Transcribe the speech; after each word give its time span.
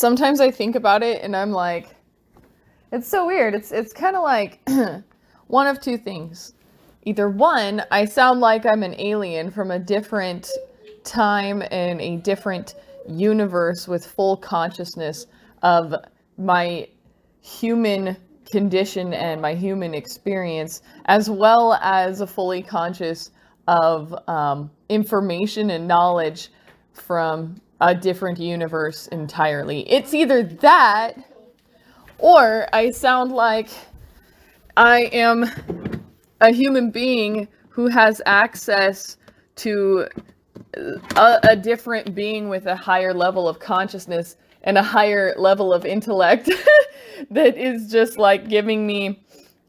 sometimes 0.00 0.40
I 0.40 0.50
think 0.50 0.74
about 0.74 1.02
it 1.02 1.22
and 1.22 1.36
I'm 1.36 1.52
like, 1.52 1.94
it's 2.90 3.06
so 3.06 3.26
weird. 3.26 3.54
It's 3.54 3.70
it's 3.70 3.92
kind 3.92 4.16
of 4.16 4.22
like 4.22 4.68
one 5.46 5.66
of 5.66 5.80
two 5.80 5.98
things. 5.98 6.54
Either 7.04 7.28
one, 7.28 7.82
I 7.90 8.04
sound 8.04 8.40
like 8.40 8.66
I'm 8.66 8.82
an 8.82 8.98
alien 8.98 9.50
from 9.50 9.70
a 9.70 9.78
different 9.78 10.48
time 11.04 11.62
and 11.70 12.00
a 12.00 12.16
different 12.16 12.74
universe 13.08 13.86
with 13.86 14.04
full 14.04 14.36
consciousness 14.36 15.26
of 15.62 15.94
my 16.36 16.88
human 17.42 18.16
condition 18.50 19.14
and 19.14 19.40
my 19.40 19.54
human 19.54 19.94
experience, 19.94 20.82
as 21.06 21.30
well 21.30 21.74
as 21.74 22.20
a 22.20 22.26
fully 22.26 22.62
conscious 22.62 23.30
of 23.68 24.14
um, 24.28 24.70
information 24.88 25.70
and 25.70 25.86
knowledge 25.86 26.48
from 26.92 27.60
a 27.80 27.94
different 27.94 28.38
universe 28.38 29.06
entirely. 29.08 29.90
It's 29.90 30.14
either 30.14 30.42
that 30.42 31.16
or 32.18 32.68
I 32.72 32.90
sound 32.90 33.32
like 33.32 33.68
I 34.76 35.10
am 35.12 35.50
a 36.40 36.50
human 36.50 36.90
being 36.90 37.48
who 37.68 37.88
has 37.88 38.20
access 38.26 39.16
to 39.56 40.06
a, 40.74 41.40
a, 41.42 41.56
different 41.56 42.14
being 42.14 42.48
with 42.48 42.66
a 42.66 42.76
higher 42.76 43.12
level 43.12 43.48
of 43.48 43.58
consciousness 43.58 44.36
and 44.62 44.78
a 44.78 44.82
higher 44.82 45.34
level 45.36 45.72
of 45.72 45.84
intellect 45.84 46.50
that 47.30 47.56
is 47.56 47.90
just 47.90 48.18
like 48.18 48.48
giving 48.48 48.86
me 48.86 49.20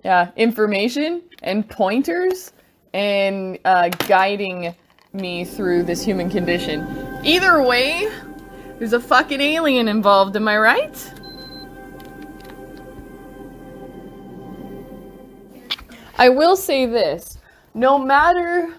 yeah, 0.04 0.32
information 0.36 1.22
and 1.44 1.68
pointers 1.70 2.54
and 2.94 3.60
uh, 3.66 3.90
guiding 4.08 4.76
me 5.14 5.46
through 5.46 5.84
this 5.84 6.04
human 6.04 6.30
condition. 6.30 7.11
Either 7.24 7.62
way, 7.62 8.10
there's 8.80 8.94
a 8.94 9.00
fucking 9.00 9.40
alien 9.40 9.88
involved, 9.88 10.36
am 10.36 10.48
I 10.48 10.58
right? 10.58 11.14
I 16.18 16.30
will 16.30 16.55
say 16.55 16.88
this 16.88 17.38
no 17.76 18.00
matter 18.00 18.74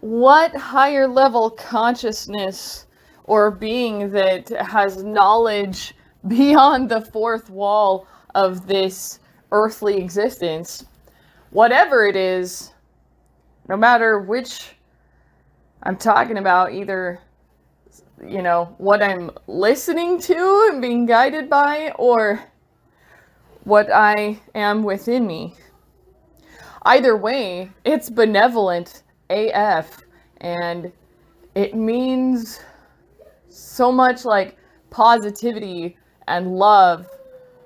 what 0.00 0.56
higher 0.56 1.06
level 1.06 1.50
consciousness 1.50 2.86
or 3.24 3.50
being 3.50 4.10
that 4.10 4.48
has 4.48 5.04
knowledge 5.04 5.94
beyond 6.28 6.88
the 6.88 7.02
fourth 7.02 7.50
wall 7.50 8.06
of 8.34 8.66
this 8.66 9.20
earthly 9.52 9.98
existence, 9.98 10.86
whatever 11.50 12.06
it 12.06 12.16
is, 12.16 12.72
no 13.68 13.76
matter 13.76 14.18
which 14.18 14.76
I'm 15.82 15.96
talking 15.96 16.38
about, 16.38 16.72
either, 16.72 17.20
you 18.26 18.42
know, 18.42 18.74
what 18.78 19.02
I'm 19.02 19.30
listening 19.46 20.20
to 20.22 20.68
and 20.70 20.82
being 20.82 21.06
guided 21.06 21.48
by, 21.48 21.92
or 21.96 22.42
what 23.64 23.90
I 23.92 24.40
am 24.54 24.82
within 24.82 25.26
me. 25.26 25.54
Either 26.82 27.16
way, 27.16 27.70
it's 27.84 28.10
benevolent 28.10 29.02
AF, 29.30 30.02
and 30.38 30.92
it 31.54 31.74
means 31.74 32.60
so 33.48 33.90
much 33.90 34.24
like 34.24 34.58
positivity 34.90 35.96
and 36.28 36.56
love 36.56 37.08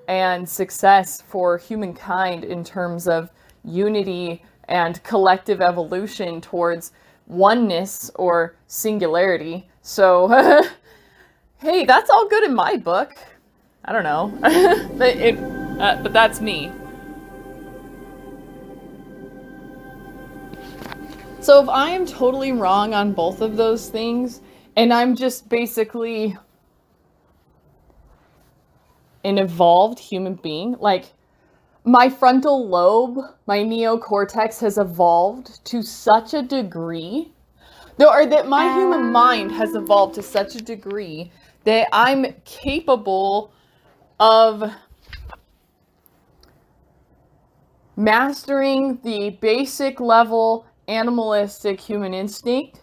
and 0.07 0.49
success 0.49 1.21
for 1.21 1.59
humankind 1.59 2.45
in 2.45 2.65
terms 2.65 3.09
of 3.09 3.31
unity 3.65 4.43
and 4.69 5.03
collective 5.03 5.61
evolution 5.61 6.41
towards 6.41 6.93
oneness 7.27 8.11
or 8.15 8.57
singularity. 8.67 9.69
So, 9.89 10.29
hey, 11.61 11.87
that's 11.87 12.11
all 12.11 12.29
good 12.29 12.45
in 12.45 12.55
my 12.55 12.77
book. 12.77 13.17
I 13.87 13.93
don't 13.95 14.03
know, 14.03 14.31
but 14.99 15.17
it, 15.17 15.39
uh, 15.81 16.03
but 16.03 16.13
that's 16.13 16.43
me. 16.43 16.71
So 21.41 21.63
if 21.63 21.71
I 21.71 21.89
am 21.89 22.05
totally 22.05 22.53
wrong 22.53 22.93
on 22.93 23.15
both 23.15 23.41
of 23.41 23.57
those 23.57 23.89
things, 23.89 24.43
and 24.77 24.93
I'm 24.93 25.17
just 25.17 25.49
basically 25.49 26.37
an 29.25 29.39
evolved 29.39 29.99
human 29.99 30.35
being, 30.35 30.77
like 30.81 31.15
my 31.85 32.11
frontal 32.11 32.69
lobe, 32.69 33.21
my 33.47 33.61
neocortex 33.61 34.61
has 34.61 34.77
evolved 34.77 35.65
to 35.65 35.81
such 35.81 36.35
a 36.35 36.43
degree, 36.43 37.33
or 38.07 38.27
that 38.27 38.49
my 38.49 38.73
human 38.75 39.11
mind 39.11 39.51
has 39.53 39.75
evolved 39.75 40.15
to 40.15 40.23
such 40.23 40.55
a 40.55 40.63
degree 40.63 41.33
that 41.65 41.89
I'm 41.93 42.27
capable 42.45 43.53
of 44.21 44.71
mastering 47.97 49.01
the 49.03 49.31
basic 49.41 49.99
level 49.99 50.67
animalistic 50.87 51.81
human 51.81 52.15
instinct. 52.15 52.81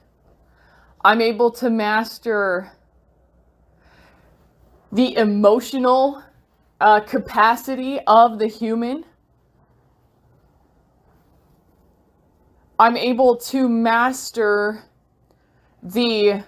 I'm 1.03 1.21
able 1.21 1.51
to 1.51 1.69
master 1.69 2.71
the 4.91 5.15
emotional 5.17 6.23
uh, 6.81 6.99
capacity 6.99 7.99
of 8.07 8.39
the 8.39 8.47
human. 8.47 9.05
I'm 12.77 12.97
able 12.97 13.37
to 13.37 13.69
master 13.69 14.83
the 15.85 16.43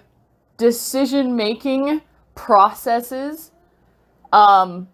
decision 0.56 1.36
making 1.36 2.02
processes, 2.34 3.52
um, 4.32 4.88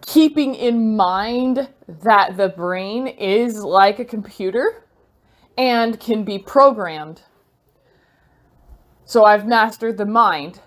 keeping 0.00 0.54
in 0.54 0.96
mind 0.96 1.68
that 1.88 2.36
the 2.36 2.48
brain 2.48 3.08
is 3.08 3.58
like 3.58 3.98
a 3.98 4.04
computer 4.04 4.84
and 5.58 5.98
can 5.98 6.22
be 6.24 6.38
programmed. 6.38 7.22
So 9.04 9.24
I've 9.24 9.46
mastered 9.46 9.98
the 9.98 10.06
mind. 10.06 10.60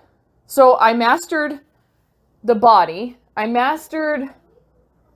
So 0.46 0.78
I 0.78 0.94
mastered 0.94 1.62
the 2.44 2.56
body. 2.56 3.18
I 3.38 3.48
mastered, 3.48 4.30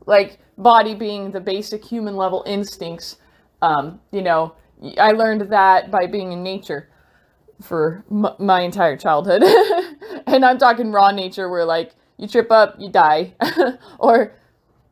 like, 0.06 0.40
body 0.58 0.96
being 0.96 1.32
the 1.32 1.42
basic 1.42 1.84
human 1.84 2.16
level 2.16 2.44
instincts. 2.48 3.18
Um, 3.62 4.00
you 4.12 4.22
know, 4.22 4.56
I 4.98 5.12
learned 5.12 5.42
that 5.52 5.92
by 5.92 6.08
being 6.08 6.32
in 6.32 6.42
nature 6.42 6.88
for 7.62 8.04
m- 8.12 8.28
my 8.40 8.62
entire 8.62 8.98
childhood. 8.98 9.44
and 10.28 10.46
I'm 10.46 10.58
talking 10.58 10.92
raw 10.92 11.12
nature 11.12 11.50
where, 11.50 11.66
like, 11.66 11.94
you 12.18 12.28
trip 12.28 12.52
up, 12.52 12.76
you 12.80 12.90
die. 12.90 13.34
or 14.00 14.34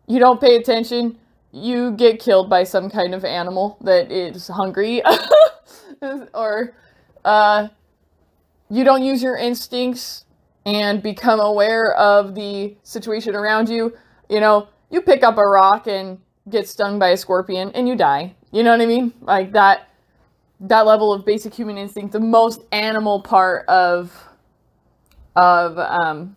you 0.07 0.19
don't 0.19 0.39
pay 0.39 0.55
attention, 0.55 1.17
you 1.51 1.91
get 1.91 2.19
killed 2.19 2.49
by 2.49 2.63
some 2.63 2.89
kind 2.89 3.13
of 3.15 3.25
animal 3.25 3.77
that 3.81 4.11
is 4.11 4.47
hungry. 4.47 5.01
or 6.33 6.73
uh, 7.23 7.69
you 8.69 8.83
don't 8.83 9.03
use 9.03 9.23
your 9.23 9.37
instincts 9.37 10.25
and 10.65 11.01
become 11.01 11.39
aware 11.39 11.93
of 11.93 12.35
the 12.35 12.75
situation 12.83 13.35
around 13.35 13.69
you, 13.69 13.95
you 14.29 14.39
know, 14.39 14.67
you 14.89 15.01
pick 15.01 15.23
up 15.23 15.37
a 15.37 15.43
rock 15.43 15.87
and 15.87 16.19
get 16.49 16.67
stung 16.67 16.99
by 16.99 17.09
a 17.09 17.17
scorpion 17.17 17.71
and 17.73 17.87
you 17.87 17.95
die. 17.95 18.35
You 18.51 18.63
know 18.63 18.71
what 18.71 18.81
I 18.81 18.85
mean? 18.85 19.13
Like 19.21 19.51
that 19.53 19.89
that 20.59 20.85
level 20.85 21.13
of 21.13 21.25
basic 21.25 21.53
human 21.53 21.77
instinct, 21.77 22.13
the 22.13 22.19
most 22.19 22.61
animal 22.71 23.21
part 23.21 23.67
of 23.67 24.27
of 25.35 25.77
um, 25.77 26.35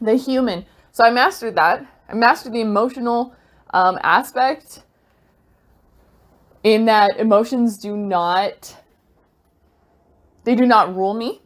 the 0.00 0.14
human. 0.14 0.66
So 0.92 1.04
I 1.04 1.10
mastered 1.10 1.56
that. 1.56 1.86
I 2.08 2.14
mastered 2.14 2.52
the 2.52 2.60
emotional 2.60 3.34
um, 3.72 3.98
aspect 4.02 4.82
in 6.64 6.86
that 6.86 7.18
emotions 7.18 7.78
do 7.78 7.96
not 7.96 8.76
they 10.44 10.54
do 10.54 10.66
not 10.66 10.94
rule 10.94 11.14
me 11.14 11.40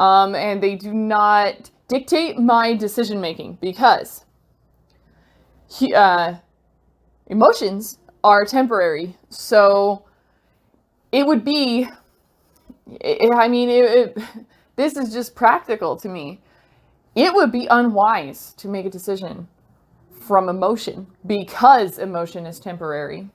um, 0.00 0.34
and 0.34 0.62
they 0.62 0.74
do 0.74 0.92
not 0.92 1.70
dictate 1.88 2.38
my 2.38 2.74
decision 2.74 3.20
making 3.20 3.58
because 3.60 4.24
he, 5.68 5.94
uh, 5.94 6.34
emotions 7.28 7.98
are 8.24 8.44
temporary. 8.44 9.16
So 9.30 10.04
it 11.12 11.26
would 11.26 11.44
be, 11.44 11.88
I 13.04 13.48
mean, 13.48 13.68
it, 13.68 13.84
it, 13.84 14.18
this 14.76 14.96
is 14.96 15.12
just 15.12 15.34
practical 15.34 15.96
to 15.96 16.08
me. 16.08 16.40
It 17.14 17.34
would 17.34 17.50
be 17.50 17.66
unwise 17.66 18.52
to 18.58 18.68
make 18.68 18.86
a 18.86 18.90
decision 18.90 19.48
from 20.10 20.48
emotion 20.48 21.06
because 21.26 21.98
emotion 21.98 22.46
is 22.46 22.60
temporary. 22.60 23.28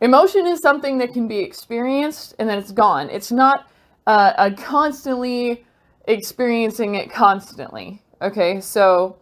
Emotion 0.00 0.46
is 0.46 0.60
something 0.60 0.98
that 0.98 1.12
can 1.12 1.28
be 1.28 1.38
experienced 1.38 2.34
and 2.38 2.48
then 2.48 2.58
it's 2.58 2.72
gone. 2.72 3.08
It's 3.10 3.30
not 3.30 3.68
uh, 4.06 4.32
a 4.36 4.50
constantly 4.50 5.64
experiencing 6.08 6.96
it 6.96 7.10
constantly. 7.12 8.02
Okay, 8.20 8.60
so 8.60 9.16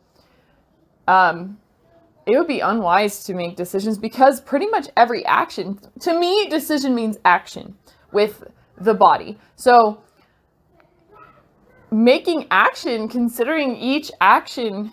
um, 1.09 1.59
it 2.27 2.37
would 2.37 2.47
be 2.47 2.61
unwise 2.61 3.25
to 3.25 3.35
make 3.35 3.57
decisions 3.57 3.99
because 3.99 4.41
pretty 4.41 4.67
much 4.67 4.89
every 4.97 5.25
action, 5.27 5.79
to 6.01 6.19
me, 6.19 6.49
decision 6.49 6.95
means 6.95 7.19
action 7.25 7.77
with 8.13 8.45
the 8.79 8.95
body. 8.95 9.39
So 9.57 10.03
making 11.91 12.47
action, 12.51 13.09
considering 13.09 13.77
each 13.77 14.11
action, 14.21 14.93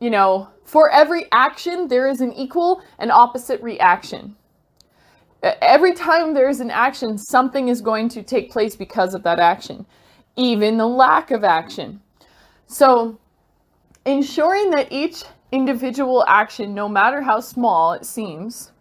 you 0.00 0.10
know, 0.10 0.48
for 0.64 0.90
every 0.90 1.26
action, 1.32 1.88
there 1.88 2.08
is 2.08 2.20
an 2.20 2.32
equal 2.32 2.82
and 2.98 3.10
opposite 3.10 3.62
reaction. 3.62 4.36
Every 5.42 5.92
time 5.92 6.32
there 6.32 6.48
is 6.48 6.60
an 6.60 6.70
action, 6.70 7.18
something 7.18 7.68
is 7.68 7.82
going 7.82 8.08
to 8.10 8.22
take 8.22 8.50
place 8.50 8.76
because 8.76 9.14
of 9.14 9.22
that 9.24 9.38
action, 9.38 9.84
even 10.36 10.78
the 10.78 10.86
lack 10.86 11.30
of 11.30 11.44
action. 11.44 12.00
So, 12.66 13.18
ensuring 14.06 14.70
that 14.70 14.90
each 14.90 15.24
individual 15.54 16.24
action, 16.26 16.74
no 16.74 16.88
matter 16.88 17.22
how 17.22 17.38
small 17.38 17.92
it 17.92 18.04
seems, 18.04 18.72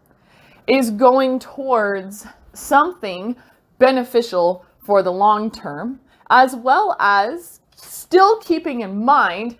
is 0.67 0.89
going 0.89 1.37
towards 1.37 2.25
something 2.53 3.35
beneficial 3.77 4.65
for 4.83 5.03
the 5.03 5.11
long 5.11 5.51
term, 5.51 5.99
as 6.31 6.55
well 6.55 6.95
as 6.99 7.59
still 7.75 8.39
keeping 8.39 8.81
in 8.81 9.05
mind 9.05 9.55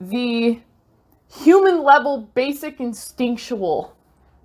the 0.00 0.58
human 1.32 1.82
level 1.82 2.28
basic 2.34 2.80
instinctual 2.80 3.94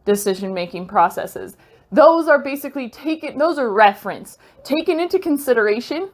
decision 0.05 0.53
making 0.53 0.85
processes. 0.85 1.57
Those 1.91 2.27
are 2.27 2.43
basically 2.43 2.89
taken, 2.89 3.37
those 3.37 3.57
are 3.57 3.71
reference, 3.71 4.37
taken 4.63 4.99
into 4.99 5.17
consideration, 5.17 6.09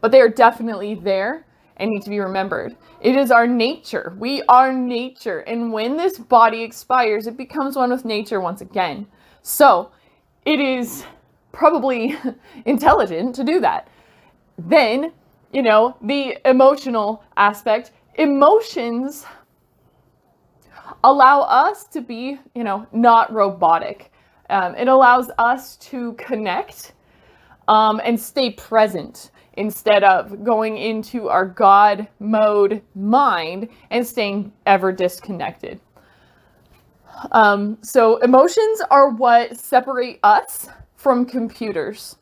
but 0.00 0.10
they 0.10 0.20
are 0.20 0.28
definitely 0.28 0.94
there 0.94 1.46
and 1.80 1.90
need 1.90 2.02
to 2.02 2.10
be 2.10 2.20
remembered. 2.20 2.76
It 3.00 3.16
is 3.16 3.30
our 3.30 3.46
nature. 3.46 4.14
We 4.18 4.42
are 4.42 4.72
nature. 4.72 5.40
And 5.40 5.72
when 5.72 5.96
this 5.96 6.18
body 6.18 6.62
expires, 6.62 7.26
it 7.26 7.36
becomes 7.36 7.74
one 7.76 7.90
with 7.90 8.04
nature 8.04 8.40
once 8.40 8.60
again. 8.60 9.06
So 9.42 9.90
it 10.44 10.60
is 10.60 11.04
probably 11.52 12.16
intelligent 12.66 13.34
to 13.36 13.44
do 13.44 13.60
that. 13.60 13.88
Then, 14.58 15.12
you 15.52 15.62
know, 15.62 15.96
the 16.02 16.38
emotional 16.44 17.24
aspect, 17.36 17.92
emotions 18.16 19.24
allow 21.02 21.40
us 21.40 21.84
to 21.84 22.02
be, 22.02 22.38
you 22.54 22.62
know, 22.62 22.86
not 22.92 23.32
robotic. 23.32 24.12
Um, 24.50 24.74
it 24.74 24.88
allows 24.88 25.30
us 25.38 25.76
to 25.76 26.12
connect 26.14 26.92
um, 27.68 28.00
and 28.04 28.20
stay 28.20 28.50
present 28.50 29.30
instead 29.60 30.02
of 30.02 30.42
going 30.42 30.78
into 30.78 31.28
our 31.28 31.44
God 31.44 32.08
mode 32.18 32.82
mind 32.94 33.68
and 33.90 34.06
staying 34.06 34.52
ever 34.64 34.90
disconnected. 34.90 35.78
Um, 37.32 37.76
so, 37.82 38.16
emotions 38.18 38.80
are 38.90 39.10
what 39.10 39.58
separate 39.58 40.18
us 40.22 40.68
from 40.96 41.26
computers. 41.26 42.16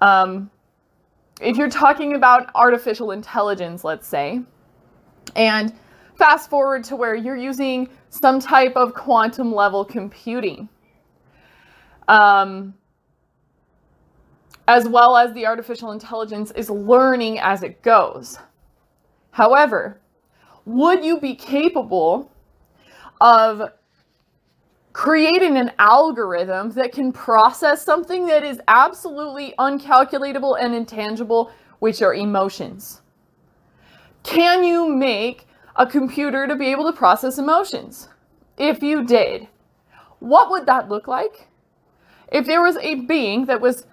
Um, 0.00 0.50
if 1.42 1.58
you're 1.58 1.68
talking 1.68 2.14
about 2.14 2.50
artificial 2.54 3.10
intelligence, 3.10 3.84
let's 3.84 4.06
say, 4.06 4.40
and 5.34 5.74
fast 6.16 6.48
forward 6.48 6.82
to 6.84 6.96
where 6.96 7.14
you're 7.14 7.36
using 7.36 7.90
some 8.08 8.40
type 8.40 8.74
of 8.74 8.94
quantum 8.94 9.54
level 9.54 9.84
computing. 9.84 10.70
Um, 12.08 12.72
as 14.68 14.88
well 14.88 15.16
as 15.16 15.32
the 15.32 15.46
artificial 15.46 15.92
intelligence 15.92 16.50
is 16.52 16.68
learning 16.70 17.38
as 17.38 17.62
it 17.62 17.82
goes. 17.82 18.38
However, 19.30 20.00
would 20.64 21.04
you 21.04 21.20
be 21.20 21.34
capable 21.34 22.32
of 23.20 23.70
creating 24.92 25.56
an 25.56 25.70
algorithm 25.78 26.70
that 26.70 26.90
can 26.92 27.12
process 27.12 27.84
something 27.84 28.26
that 28.26 28.42
is 28.42 28.60
absolutely 28.66 29.54
uncalculatable 29.58 30.56
and 30.60 30.74
intangible, 30.74 31.52
which 31.78 32.02
are 32.02 32.14
emotions? 32.14 33.02
Can 34.22 34.64
you 34.64 34.88
make 34.88 35.46
a 35.76 35.86
computer 35.86 36.46
to 36.46 36.56
be 36.56 36.66
able 36.72 36.90
to 36.90 36.96
process 36.96 37.38
emotions? 37.38 38.08
If 38.56 38.82
you 38.82 39.04
did, 39.04 39.46
what 40.18 40.50
would 40.50 40.66
that 40.66 40.88
look 40.88 41.06
like? 41.06 41.48
If 42.32 42.46
there 42.46 42.62
was 42.62 42.76
a 42.78 42.96
being 43.02 43.44
that 43.46 43.60
was 43.60 43.86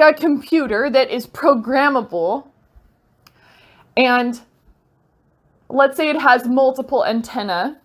a 0.00 0.12
computer 0.12 0.90
that 0.90 1.10
is 1.10 1.26
programmable. 1.26 2.48
And 3.96 4.40
let's 5.68 5.96
say 5.96 6.08
it 6.08 6.20
has 6.20 6.46
multiple 6.46 7.04
antenna. 7.04 7.80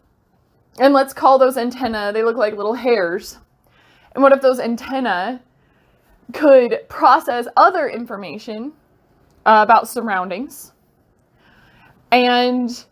And 0.80 0.94
let's 0.94 1.14
call 1.14 1.38
those 1.38 1.58
antenna 1.58 2.12
they 2.14 2.24
look 2.24 2.38
like 2.38 2.56
little 2.56 2.74
hairs. 2.74 3.38
And 4.14 4.24
what 4.24 4.32
if 4.32 4.42
those 4.42 4.60
antenna 4.60 5.42
could 6.34 6.80
process 6.90 7.48
other 7.58 7.88
information 7.88 8.74
uh, 9.46 9.60
about 9.64 9.88
surroundings? 9.88 10.72
And 12.12 12.86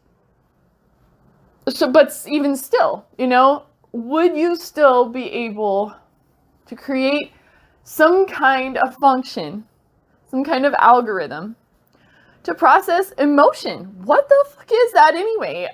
so 1.70 1.92
but 1.92 2.12
even 2.28 2.56
still 2.56 3.06
you 3.18 3.28
know 3.28 3.64
would 3.92 4.36
you 4.36 4.56
still 4.56 5.10
be 5.10 5.30
able 5.30 5.94
to 6.66 6.76
create 6.76 7.32
some 7.84 8.26
kind 8.26 8.78
of 8.78 8.96
function, 8.96 9.66
some 10.30 10.44
kind 10.44 10.66
of 10.66 10.74
algorithm 10.76 11.56
to 12.44 12.56
process 12.56 13.12
emotion. 13.14 13.86
What 14.04 14.28
the 14.30 14.46
fuck 14.50 14.70
is 14.72 14.92
that 14.94 15.16
anyway? 15.16 15.68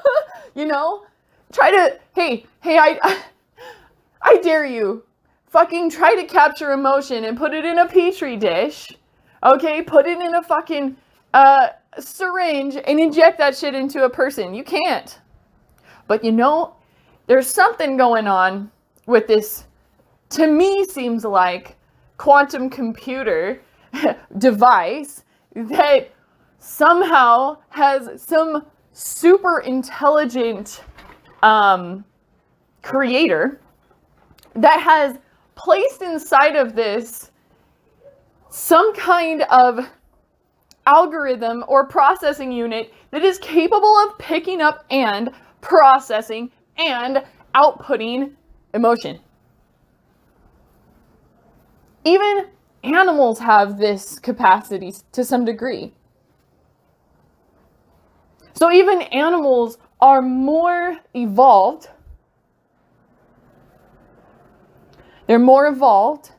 you 0.54 0.66
know, 0.66 1.04
try 1.52 1.70
to 1.70 1.98
hey, 2.14 2.46
hey, 2.60 2.78
I 2.78 3.20
I 4.22 4.36
dare 4.38 4.64
you. 4.64 5.04
Fucking 5.48 5.90
try 5.90 6.14
to 6.14 6.24
capture 6.24 6.72
emotion 6.72 7.24
and 7.24 7.36
put 7.36 7.52
it 7.52 7.64
in 7.64 7.78
a 7.78 7.86
petri 7.86 8.36
dish. 8.36 8.88
Okay, 9.42 9.82
put 9.82 10.06
it 10.06 10.20
in 10.20 10.34
a 10.34 10.42
fucking 10.42 10.96
uh 11.34 11.68
syringe 11.98 12.76
and 12.76 12.98
inject 12.98 13.38
that 13.38 13.56
shit 13.56 13.74
into 13.74 14.04
a 14.04 14.10
person. 14.10 14.54
You 14.54 14.64
can't. 14.64 15.18
But 16.06 16.24
you 16.24 16.32
know, 16.32 16.74
there's 17.26 17.46
something 17.46 17.96
going 17.96 18.26
on 18.26 18.70
with 19.06 19.26
this 19.26 19.64
to 20.32 20.46
me 20.46 20.84
seems 20.84 21.24
like 21.24 21.76
quantum 22.16 22.70
computer 22.70 23.60
device 24.38 25.24
that 25.54 26.10
somehow 26.58 27.58
has 27.68 28.22
some 28.22 28.64
super 28.92 29.60
intelligent 29.60 30.82
um, 31.42 32.04
creator 32.82 33.60
that 34.54 34.80
has 34.80 35.18
placed 35.54 36.00
inside 36.00 36.56
of 36.56 36.74
this 36.74 37.30
some 38.48 38.94
kind 38.94 39.42
of 39.50 39.86
algorithm 40.86 41.64
or 41.68 41.86
processing 41.86 42.50
unit 42.50 42.92
that 43.10 43.22
is 43.22 43.38
capable 43.38 43.96
of 43.98 44.18
picking 44.18 44.60
up 44.60 44.84
and 44.90 45.30
processing 45.60 46.50
and 46.78 47.22
outputting 47.54 48.32
emotion. 48.74 49.20
Even 52.04 52.48
animals 52.82 53.38
have 53.38 53.78
this 53.78 54.18
capacity 54.18 54.92
to 55.12 55.24
some 55.24 55.44
degree. 55.44 55.92
So 58.54 58.70
even 58.70 59.02
animals 59.02 59.78
are 60.00 60.20
more 60.20 60.98
evolved. 61.14 61.88
They're 65.26 65.38
more 65.38 65.68
evolved 65.68 66.32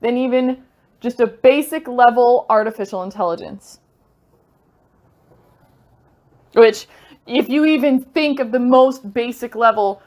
than 0.00 0.16
even 0.16 0.64
just 1.00 1.20
a 1.20 1.26
basic 1.26 1.86
level 1.86 2.46
artificial 2.48 3.02
intelligence. 3.02 3.80
Which, 6.54 6.86
if 7.26 7.48
you 7.48 7.64
even 7.64 8.02
think 8.02 8.40
of 8.40 8.52
the 8.52 8.58
most 8.58 9.12
basic 9.12 9.54
level, 9.54 10.02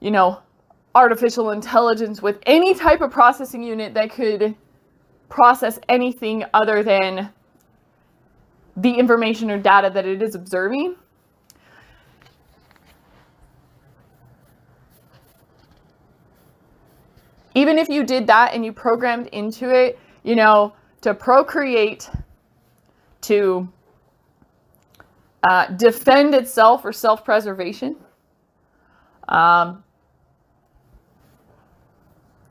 you 0.00 0.10
know, 0.10 0.40
artificial 0.94 1.50
intelligence 1.50 2.22
with 2.22 2.38
any 2.46 2.74
type 2.74 3.00
of 3.00 3.10
processing 3.10 3.62
unit 3.62 3.94
that 3.94 4.10
could 4.10 4.54
process 5.28 5.78
anything 5.88 6.44
other 6.54 6.82
than 6.82 7.30
the 8.76 8.92
information 8.92 9.50
or 9.50 9.58
data 9.58 9.90
that 9.92 10.06
it 10.06 10.22
is 10.22 10.34
observing. 10.34 10.96
Even 17.56 17.78
if 17.78 17.88
you 17.88 18.04
did 18.04 18.26
that 18.26 18.52
and 18.52 18.64
you 18.64 18.72
programmed 18.72 19.28
into 19.28 19.70
it, 19.70 19.98
you 20.24 20.34
know, 20.34 20.74
to 21.02 21.14
procreate, 21.14 22.10
to 23.20 23.68
uh, 25.48 25.66
defend 25.76 26.34
itself 26.34 26.84
or 26.84 26.92
self 26.92 27.24
preservation, 27.24 27.96
um, 29.28 29.84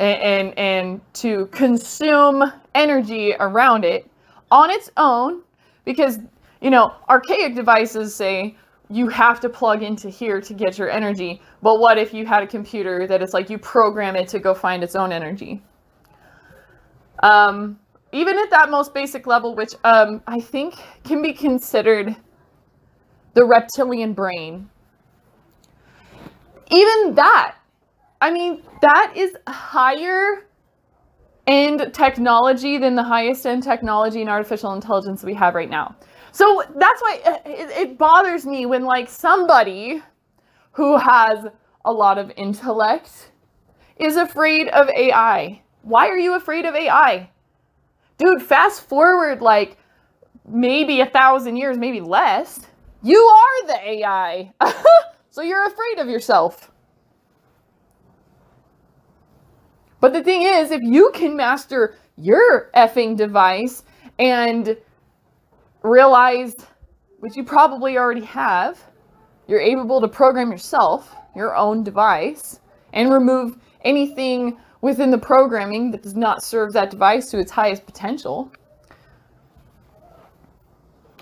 and, 0.04 0.22
and, 0.22 0.60
and 0.60 1.14
to 1.14 1.46
consume 1.48 2.44
energy 2.76 3.34
around 3.40 3.86
it 3.86 4.10
on 4.52 4.70
its 4.70 4.92
own 4.98 5.42
because 5.86 6.20
you 6.62 6.70
know 6.70 6.94
archaic 7.10 7.56
devices 7.56 8.14
say 8.16 8.56
you 8.90 9.08
have 9.08 9.40
to 9.40 9.50
plug 9.50 9.82
into 9.82 10.10
here 10.10 10.42
to 10.42 10.54
get 10.54 10.78
your 10.78 10.90
energy. 10.90 11.42
But 11.62 11.80
what 11.80 11.98
if 11.98 12.14
you 12.14 12.26
had 12.26 12.44
a 12.44 12.48
computer 12.48 13.08
that 13.08 13.24
is 13.24 13.34
like 13.34 13.50
you 13.50 13.58
program 13.58 14.16
it 14.16 14.28
to 14.30 14.40
go 14.40 14.54
find 14.54 14.84
its 14.84 14.96
own 14.96 15.12
energy? 15.12 15.64
Um, 17.24 17.80
even 18.12 18.38
at 18.38 18.50
that 18.52 18.70
most 18.70 18.94
basic 18.94 19.26
level, 19.26 19.56
which 19.56 19.74
um, 19.84 20.22
I 20.28 20.40
think 20.40 20.76
can 21.04 21.22
be 21.22 21.34
considered 21.34 22.16
the 23.34 23.46
reptilian 23.46 24.14
brain, 24.14 24.70
even 26.70 27.16
that, 27.16 27.56
I 28.24 28.32
mean, 28.32 28.64
that 28.82 29.12
is 29.18 29.36
higher 29.48 30.48
end 31.46 31.92
technology 31.94 32.78
than 32.78 32.96
the 32.96 33.04
highest 33.04 33.46
end 33.46 33.64
technology 33.64 34.22
in 34.22 34.30
artificial 34.30 34.72
intelligence 34.72 35.26
we 35.26 35.34
have 35.34 35.56
right 35.56 35.70
now. 35.70 35.98
So 36.32 36.64
that's 36.74 37.02
why 37.02 37.20
it, 37.46 37.70
it 37.72 37.98
bothers 37.98 38.46
me 38.46 38.66
when, 38.66 38.86
like, 38.86 39.10
somebody 39.10 40.02
who 40.72 40.98
has 40.98 41.48
a 41.84 41.92
lot 41.92 42.18
of 42.18 42.32
intellect 42.38 43.32
is 43.98 44.16
afraid 44.16 44.70
of 44.70 44.88
AI. 44.98 45.62
Why 45.82 46.08
are 46.08 46.18
you 46.18 46.36
afraid 46.36 46.64
of 46.64 46.76
AI? 46.76 47.30
Dude, 48.18 48.42
fast 48.42 48.88
forward 48.88 49.42
like 49.42 49.76
maybe 50.48 51.02
a 51.02 51.06
thousand 51.06 51.58
years, 51.58 51.78
maybe 51.78 52.00
less. 52.00 52.62
You 53.02 53.20
are 53.20 53.68
the 53.68 53.90
AI. 53.90 54.54
so 55.30 55.42
you're 55.42 55.66
afraid 55.66 56.00
of 56.00 56.08
yourself. 56.08 56.72
But 60.04 60.12
the 60.12 60.22
thing 60.22 60.42
is, 60.42 60.72
if 60.72 60.82
you 60.84 61.12
can 61.14 61.34
master 61.38 61.96
your 62.18 62.70
effing 62.76 63.16
device 63.16 63.84
and 64.20 64.76
realize, 65.82 66.58
which 67.22 67.38
you 67.38 67.46
probably 67.46 67.98
already 67.98 68.26
have, 68.26 68.84
you're 69.48 69.62
able 69.62 70.02
to 70.02 70.10
program 70.10 70.52
yourself, 70.52 71.16
your 71.38 71.56
own 71.56 71.86
device, 71.86 72.60
and 72.92 73.14
remove 73.14 73.58
anything 73.86 74.58
within 74.82 75.10
the 75.10 75.18
programming 75.18 75.90
that 75.92 76.04
does 76.04 76.18
not 76.18 76.44
serve 76.44 76.74
that 76.74 76.92
device 76.92 77.32
to 77.32 77.40
its 77.40 77.50
highest 77.54 77.86
potential. 77.86 78.52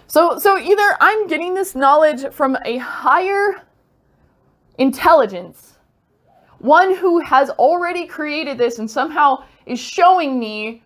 So, 0.08 0.40
so 0.40 0.58
either 0.58 0.98
I'm 1.00 1.28
getting 1.28 1.54
this 1.54 1.76
knowledge 1.76 2.34
from 2.34 2.58
a 2.66 2.78
higher 2.78 3.62
intelligence, 4.80 5.71
one 6.62 6.96
who 6.96 7.20
has 7.20 7.50
already 7.52 8.06
created 8.06 8.58
this 8.58 8.78
and 8.78 8.90
somehow 8.90 9.44
is 9.66 9.80
showing 9.80 10.40
me 10.40 10.84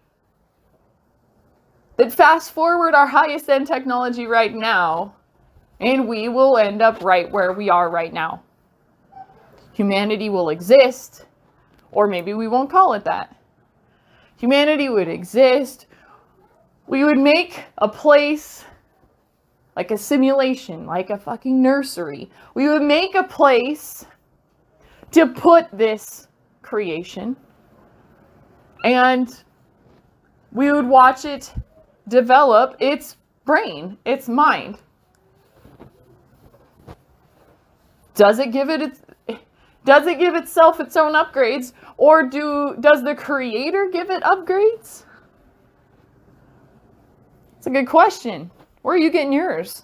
that 1.97 2.13
fast 2.13 2.51
forward 2.51 2.93
our 2.93 3.07
highest 3.07 3.49
end 3.49 3.67
technology 3.67 4.25
right 4.25 4.53
now, 4.53 5.13
and 5.81 6.07
we 6.07 6.29
will 6.29 6.57
end 6.57 6.81
up 6.81 7.03
right 7.03 7.29
where 7.29 7.51
we 7.51 7.69
are 7.69 7.89
right 7.89 8.13
now. 8.13 8.41
Humanity 9.73 10.29
will 10.29 10.49
exist, 10.49 11.25
or 11.91 12.07
maybe 12.07 12.33
we 12.33 12.47
won't 12.47 12.69
call 12.69 12.93
it 12.93 13.03
that. 13.03 13.35
Humanity 14.37 14.87
would 14.87 15.09
exist. 15.09 15.87
We 16.87 17.03
would 17.03 17.17
make 17.17 17.63
a 17.79 17.87
place 17.87 18.63
like 19.75 19.91
a 19.91 19.97
simulation, 19.97 20.85
like 20.85 21.09
a 21.09 21.17
fucking 21.17 21.61
nursery. 21.61 22.29
We 22.53 22.69
would 22.69 22.81
make 22.81 23.15
a 23.15 23.23
place 23.23 24.05
to 25.11 25.27
put 25.27 25.67
this 25.71 26.27
creation 26.61 27.35
and 28.83 29.43
we 30.51 30.71
would 30.71 30.87
watch 30.87 31.25
it 31.25 31.53
develop 32.07 32.75
its 32.79 33.17
brain, 33.43 33.97
its 34.05 34.29
mind. 34.29 34.77
Does 38.13 38.39
it 38.39 38.51
give 38.51 38.69
it 38.69 38.81
its 38.81 39.01
does 39.83 40.07
it 40.07 40.17
give 40.17 40.33
itself 40.35 40.79
its 40.79 40.95
own 40.95 41.13
upgrades 41.13 41.73
or 41.97 42.27
do 42.27 42.75
does 42.79 43.03
the 43.03 43.13
creator 43.13 43.89
give 43.91 44.09
it 44.09 44.23
upgrades? 44.23 45.03
It's 47.57 47.67
a 47.67 47.69
good 47.69 47.87
question. 47.87 48.49
Where 48.81 48.95
are 48.95 48.99
you 48.99 49.09
getting 49.09 49.33
yours? 49.33 49.83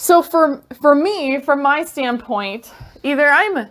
So 0.00 0.22
for 0.22 0.62
for 0.80 0.94
me, 0.94 1.40
from 1.40 1.60
my 1.60 1.84
standpoint, 1.84 2.72
either 3.02 3.28
I'm 3.28 3.66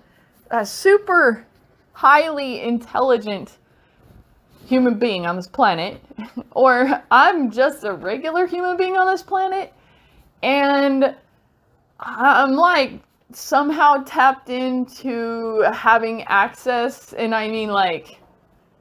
a 0.52 0.66
super 0.66 1.46
highly 1.94 2.60
intelligent 2.60 3.58
human 4.66 5.00
being 5.00 5.26
on 5.26 5.38
this 5.38 5.48
planet, 5.48 6.02
or 6.52 7.02
I'm 7.10 7.50
just 7.50 7.86
a 7.86 7.94
regular 7.94 8.46
human 8.46 8.76
being 8.76 8.98
on 8.98 9.08
this 9.08 9.24
planet, 9.24 9.72
and 10.44 11.16
I'm 12.02 12.56
like 12.56 13.00
somehow 13.32 14.04
tapped 14.04 14.50
into 14.50 15.62
having 15.74 16.24
access, 16.24 17.14
and 17.14 17.34
I 17.34 17.48
mean 17.48 17.70
like 17.70 18.20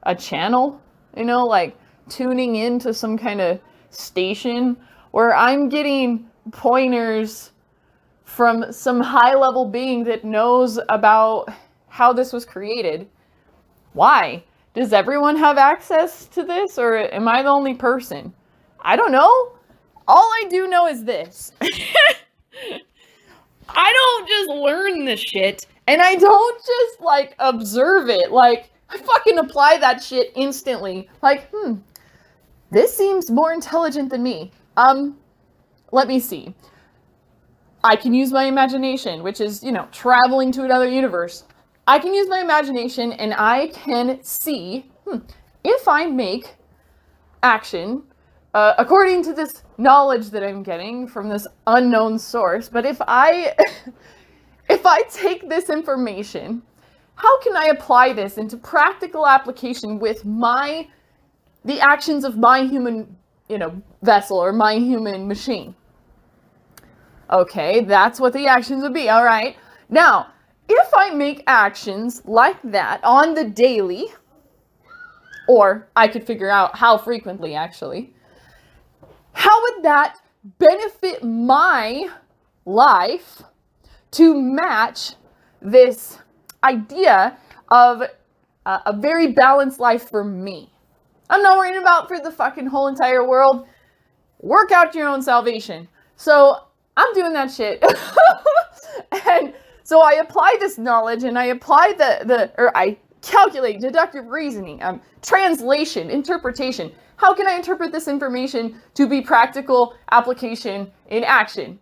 a 0.03 0.13
channel, 0.13 0.81
you 1.15 1.23
know, 1.23 1.45
like 1.45 1.77
tuning 2.09 2.57
into 2.57 2.93
some 2.93 3.17
kind 3.17 3.39
of 3.39 3.61
station 3.89 4.75
where 5.11 5.33
I'm 5.33 5.69
getting 5.69 6.27
pointers 6.51 7.51
from 8.23 8.71
some 8.71 8.99
high 8.99 9.35
level 9.35 9.65
being 9.65 10.03
that 10.03 10.23
knows 10.23 10.79
about 10.89 11.49
how 11.87 12.13
this 12.13 12.33
was 12.33 12.45
created. 12.45 13.07
Why? 13.93 14.43
Does 14.73 14.93
everyone 14.93 15.35
have 15.37 15.57
access 15.57 16.25
to 16.27 16.43
this 16.43 16.77
or 16.77 16.97
am 16.97 17.27
I 17.27 17.41
the 17.41 17.49
only 17.49 17.73
person? 17.73 18.33
I 18.81 18.95
don't 18.95 19.11
know. 19.11 19.53
All 20.07 20.29
I 20.33 20.45
do 20.49 20.67
know 20.67 20.87
is 20.87 21.03
this. 21.03 21.51
I 23.69 23.93
don't 23.93 24.27
just 24.27 24.49
learn 24.49 25.05
this 25.05 25.19
shit 25.19 25.65
and 25.87 26.01
I 26.01 26.15
don't 26.15 26.57
just 26.59 27.01
like 27.01 27.35
observe 27.39 28.09
it. 28.09 28.31
Like, 28.31 28.69
I 28.89 28.97
fucking 28.97 29.39
apply 29.39 29.77
that 29.77 30.03
shit 30.03 30.31
instantly. 30.35 31.09
Like, 31.21 31.49
hmm, 31.53 31.75
this 32.71 32.95
seems 32.95 33.31
more 33.31 33.53
intelligent 33.53 34.09
than 34.09 34.23
me. 34.23 34.51
Um, 34.75 35.17
let 35.91 36.07
me 36.07 36.19
see. 36.19 36.53
I 37.83 37.95
can 37.95 38.13
use 38.13 38.31
my 38.31 38.45
imagination, 38.45 39.23
which 39.23 39.39
is, 39.39 39.63
you 39.63 39.71
know, 39.71 39.87
traveling 39.91 40.51
to 40.53 40.63
another 40.63 40.89
universe. 40.89 41.43
I 41.87 41.99
can 41.99 42.13
use 42.13 42.27
my 42.27 42.41
imagination 42.41 43.13
and 43.13 43.33
I 43.33 43.67
can 43.67 44.21
see 44.21 44.91
hmm, 45.05 45.19
if 45.63 45.87
I 45.87 46.07
make 46.07 46.55
action 47.43 48.03
uh, 48.53 48.73
according 48.77 49.23
to 49.23 49.33
this 49.33 49.63
knowledge 49.77 50.31
that 50.31 50.43
I'm 50.43 50.63
getting 50.63 51.07
from 51.07 51.29
this 51.29 51.47
unknown 51.67 52.17
source. 52.17 52.67
But 52.67 52.85
if 52.85 52.97
I 53.07 53.55
if 54.69 54.85
I 54.85 55.03
take 55.03 55.47
this 55.47 55.69
information, 55.69 56.63
how 57.15 57.39
can 57.41 57.55
I 57.55 57.65
apply 57.65 58.13
this 58.13 58.37
into 58.37 58.57
practical 58.57 59.27
application 59.27 59.99
with 59.99 60.25
my 60.25 60.87
the 61.65 61.79
actions 61.79 62.23
of 62.23 62.37
my 62.37 62.63
human, 62.63 63.15
you 63.49 63.57
know, 63.57 63.81
vessel 64.01 64.37
or 64.37 64.51
my 64.51 64.75
human 64.75 65.27
machine? 65.27 65.75
Okay, 67.29 67.81
that's 67.81 68.19
what 68.19 68.33
the 68.33 68.47
actions 68.47 68.83
would 68.83 68.93
be. 68.93 69.09
All 69.09 69.23
right. 69.23 69.57
Now, 69.89 70.27
if 70.69 70.93
I 70.93 71.11
make 71.11 71.43
actions 71.47 72.21
like 72.25 72.61
that 72.63 73.03
on 73.03 73.33
the 73.33 73.45
daily, 73.45 74.07
or 75.47 75.87
I 75.95 76.07
could 76.07 76.25
figure 76.25 76.49
out 76.49 76.75
how 76.77 76.97
frequently 76.97 77.55
actually, 77.55 78.13
how 79.33 79.61
would 79.61 79.83
that 79.83 80.17
benefit 80.57 81.23
my 81.23 82.09
life 82.65 83.43
to 84.11 84.41
match 84.41 85.13
this 85.61 86.17
idea 86.63 87.37
of 87.69 88.03
a 88.65 88.93
very 88.93 89.31
balanced 89.31 89.79
life 89.79 90.09
for 90.09 90.23
me? 90.23 90.71
I'm 91.29 91.41
not 91.41 91.57
worrying 91.57 91.77
about 91.77 92.07
for 92.07 92.19
the 92.19 92.31
fucking 92.31 92.67
whole 92.67 92.87
entire 92.87 93.27
world. 93.27 93.67
Work 94.41 94.71
out 94.71 94.95
your 94.95 95.07
own 95.07 95.21
salvation. 95.21 95.87
So 96.15 96.57
I'm 96.95 97.13
doing 97.13 97.33
that 97.33 97.51
shit. 97.51 97.83
and 99.27 99.53
so 99.83 100.01
I 100.01 100.13
apply 100.13 100.57
this 100.59 100.77
knowledge 100.77 101.23
and 101.23 101.37
I 101.37 101.45
apply 101.45 101.93
the, 101.97 102.25
the 102.25 102.51
or 102.57 102.75
I 102.75 102.97
calculate 103.21 103.79
deductive 103.79 104.27
reasoning, 104.27 104.81
um, 104.83 105.01
translation, 105.21 106.09
interpretation. 106.09 106.91
How 107.17 107.33
can 107.33 107.47
I 107.47 107.53
interpret 107.53 107.91
this 107.91 108.07
information 108.07 108.79
to 108.93 109.07
be 109.07 109.21
practical 109.21 109.95
application 110.11 110.91
in 111.07 111.23
action? 111.23 111.79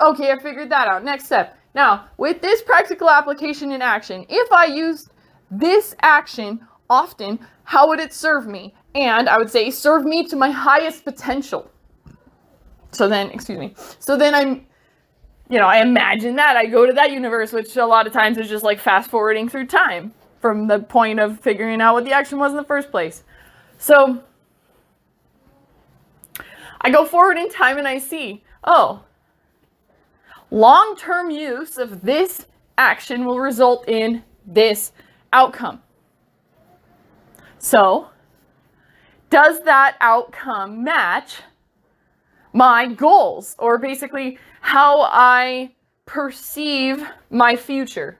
Okay, 0.00 0.30
I 0.30 0.38
figured 0.38 0.70
that 0.70 0.88
out. 0.88 1.04
Next 1.04 1.24
step. 1.24 1.58
Now, 1.74 2.06
with 2.16 2.40
this 2.40 2.62
practical 2.62 3.10
application 3.10 3.72
in 3.72 3.82
action, 3.82 4.24
if 4.28 4.50
I 4.52 4.66
used 4.66 5.10
this 5.50 5.94
action 6.00 6.60
often, 6.88 7.38
how 7.64 7.88
would 7.88 8.00
it 8.00 8.12
serve 8.14 8.46
me? 8.46 8.74
And 8.96 9.28
I 9.28 9.36
would 9.36 9.50
say, 9.50 9.70
serve 9.70 10.06
me 10.06 10.26
to 10.28 10.36
my 10.36 10.50
highest 10.50 11.04
potential. 11.04 11.70
So 12.92 13.08
then, 13.08 13.30
excuse 13.30 13.58
me. 13.58 13.74
So 13.98 14.16
then 14.16 14.34
I'm, 14.34 14.66
you 15.50 15.58
know, 15.58 15.66
I 15.66 15.82
imagine 15.82 16.36
that. 16.36 16.56
I 16.56 16.64
go 16.64 16.86
to 16.86 16.94
that 16.94 17.10
universe, 17.10 17.52
which 17.52 17.76
a 17.76 17.84
lot 17.84 18.06
of 18.06 18.14
times 18.14 18.38
is 18.38 18.48
just 18.48 18.64
like 18.64 18.80
fast 18.80 19.10
forwarding 19.10 19.50
through 19.50 19.66
time 19.66 20.14
from 20.40 20.66
the 20.66 20.78
point 20.78 21.20
of 21.20 21.38
figuring 21.40 21.82
out 21.82 21.92
what 21.92 22.06
the 22.06 22.12
action 22.12 22.38
was 22.38 22.52
in 22.52 22.56
the 22.56 22.64
first 22.64 22.90
place. 22.90 23.22
So 23.76 24.24
I 26.80 26.88
go 26.90 27.04
forward 27.04 27.36
in 27.36 27.50
time 27.50 27.76
and 27.76 27.86
I 27.86 27.98
see, 27.98 28.42
oh, 28.64 29.04
long 30.50 30.96
term 30.96 31.30
use 31.30 31.76
of 31.76 32.00
this 32.00 32.46
action 32.78 33.26
will 33.26 33.40
result 33.40 33.86
in 33.88 34.22
this 34.46 34.92
outcome. 35.34 35.82
So, 37.58 38.08
does 39.30 39.62
that 39.62 39.96
outcome 40.00 40.84
match 40.84 41.36
my 42.52 42.86
goals 42.86 43.54
or 43.58 43.78
basically 43.78 44.38
how 44.60 45.02
I 45.02 45.72
perceive 46.06 47.06
my 47.30 47.56
future? 47.56 48.18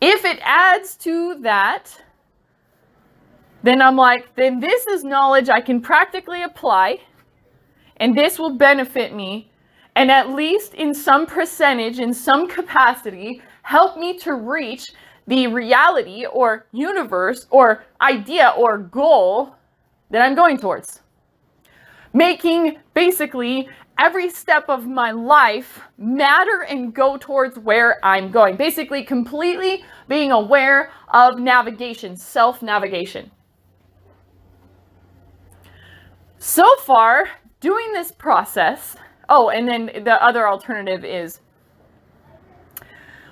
If 0.00 0.24
it 0.24 0.38
adds 0.42 0.96
to 0.98 1.40
that, 1.40 2.00
then 3.62 3.82
I'm 3.82 3.96
like, 3.96 4.34
then 4.36 4.60
this 4.60 4.86
is 4.86 5.02
knowledge 5.02 5.48
I 5.48 5.60
can 5.60 5.80
practically 5.80 6.42
apply, 6.42 7.00
and 7.96 8.16
this 8.16 8.38
will 8.38 8.56
benefit 8.56 9.12
me, 9.12 9.50
and 9.96 10.10
at 10.10 10.30
least 10.30 10.74
in 10.74 10.94
some 10.94 11.26
percentage, 11.26 11.98
in 11.98 12.14
some 12.14 12.46
capacity, 12.48 13.42
help 13.62 13.98
me 13.98 14.16
to 14.18 14.34
reach 14.34 14.84
the 15.28 15.46
reality 15.46 16.24
or 16.26 16.66
universe 16.72 17.46
or 17.50 17.84
idea 18.00 18.52
or 18.56 18.78
goal 18.78 19.54
that 20.10 20.22
I'm 20.22 20.34
going 20.34 20.58
towards. 20.58 21.00
Making 22.14 22.78
basically 22.94 23.68
every 23.98 24.30
step 24.30 24.64
of 24.68 24.86
my 24.86 25.10
life 25.10 25.80
matter 25.98 26.62
and 26.62 26.94
go 26.94 27.18
towards 27.18 27.58
where 27.58 28.02
I'm 28.02 28.30
going. 28.30 28.56
Basically, 28.56 29.04
completely 29.04 29.84
being 30.08 30.32
aware 30.32 30.90
of 31.12 31.38
navigation, 31.38 32.16
self 32.16 32.62
navigation. 32.62 33.30
So 36.38 36.64
far, 36.76 37.28
doing 37.60 37.92
this 37.92 38.12
process, 38.12 38.96
oh, 39.28 39.50
and 39.50 39.68
then 39.68 40.04
the 40.04 40.22
other 40.24 40.48
alternative 40.48 41.04
is 41.04 41.40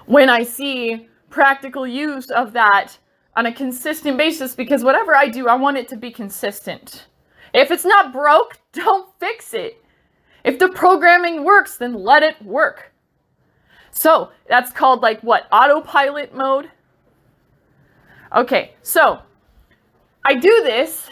when 0.04 0.28
I 0.28 0.42
see 0.42 1.08
practical 1.37 1.87
use 1.87 2.31
of 2.31 2.55
that 2.55 2.97
on 3.37 3.45
a 3.45 3.52
consistent 3.52 4.16
basis, 4.16 4.55
because 4.55 4.83
whatever 4.83 5.14
I 5.14 5.28
do, 5.28 5.49
I 5.49 5.55
want 5.55 5.76
it 5.76 5.87
to 5.88 5.97
be 5.97 6.11
consistent. 6.11 7.09
If 7.52 7.71
it's 7.71 7.85
not 7.85 8.11
broke, 8.11 8.59
don't 8.73 9.11
fix 9.21 9.52
it. 9.52 9.85
If 10.45 10.59
the 10.59 10.71
programming 10.71 11.45
works, 11.45 11.76
then 11.76 11.93
let 11.93 12.23
it 12.23 12.40
work. 12.43 12.95
So 13.90 14.31
that's 14.49 14.73
called 14.73 15.02
like 15.02 15.21
what? 15.21 15.47
Autopilot 15.52 16.35
mode? 16.35 16.71
Okay, 18.35 18.73
so 18.81 19.21
I 20.25 20.37
do 20.37 20.62
this 20.64 21.11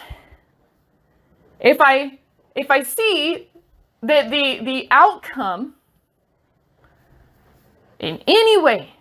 if 1.59 1.77
I 1.79 2.17
if 2.55 2.71
I 2.71 2.81
see 2.81 3.51
that 4.01 4.31
the 4.31 4.63
the 4.63 4.87
outcome 4.89 5.75
in 7.99 8.21
any 8.25 8.57
way 8.61 8.94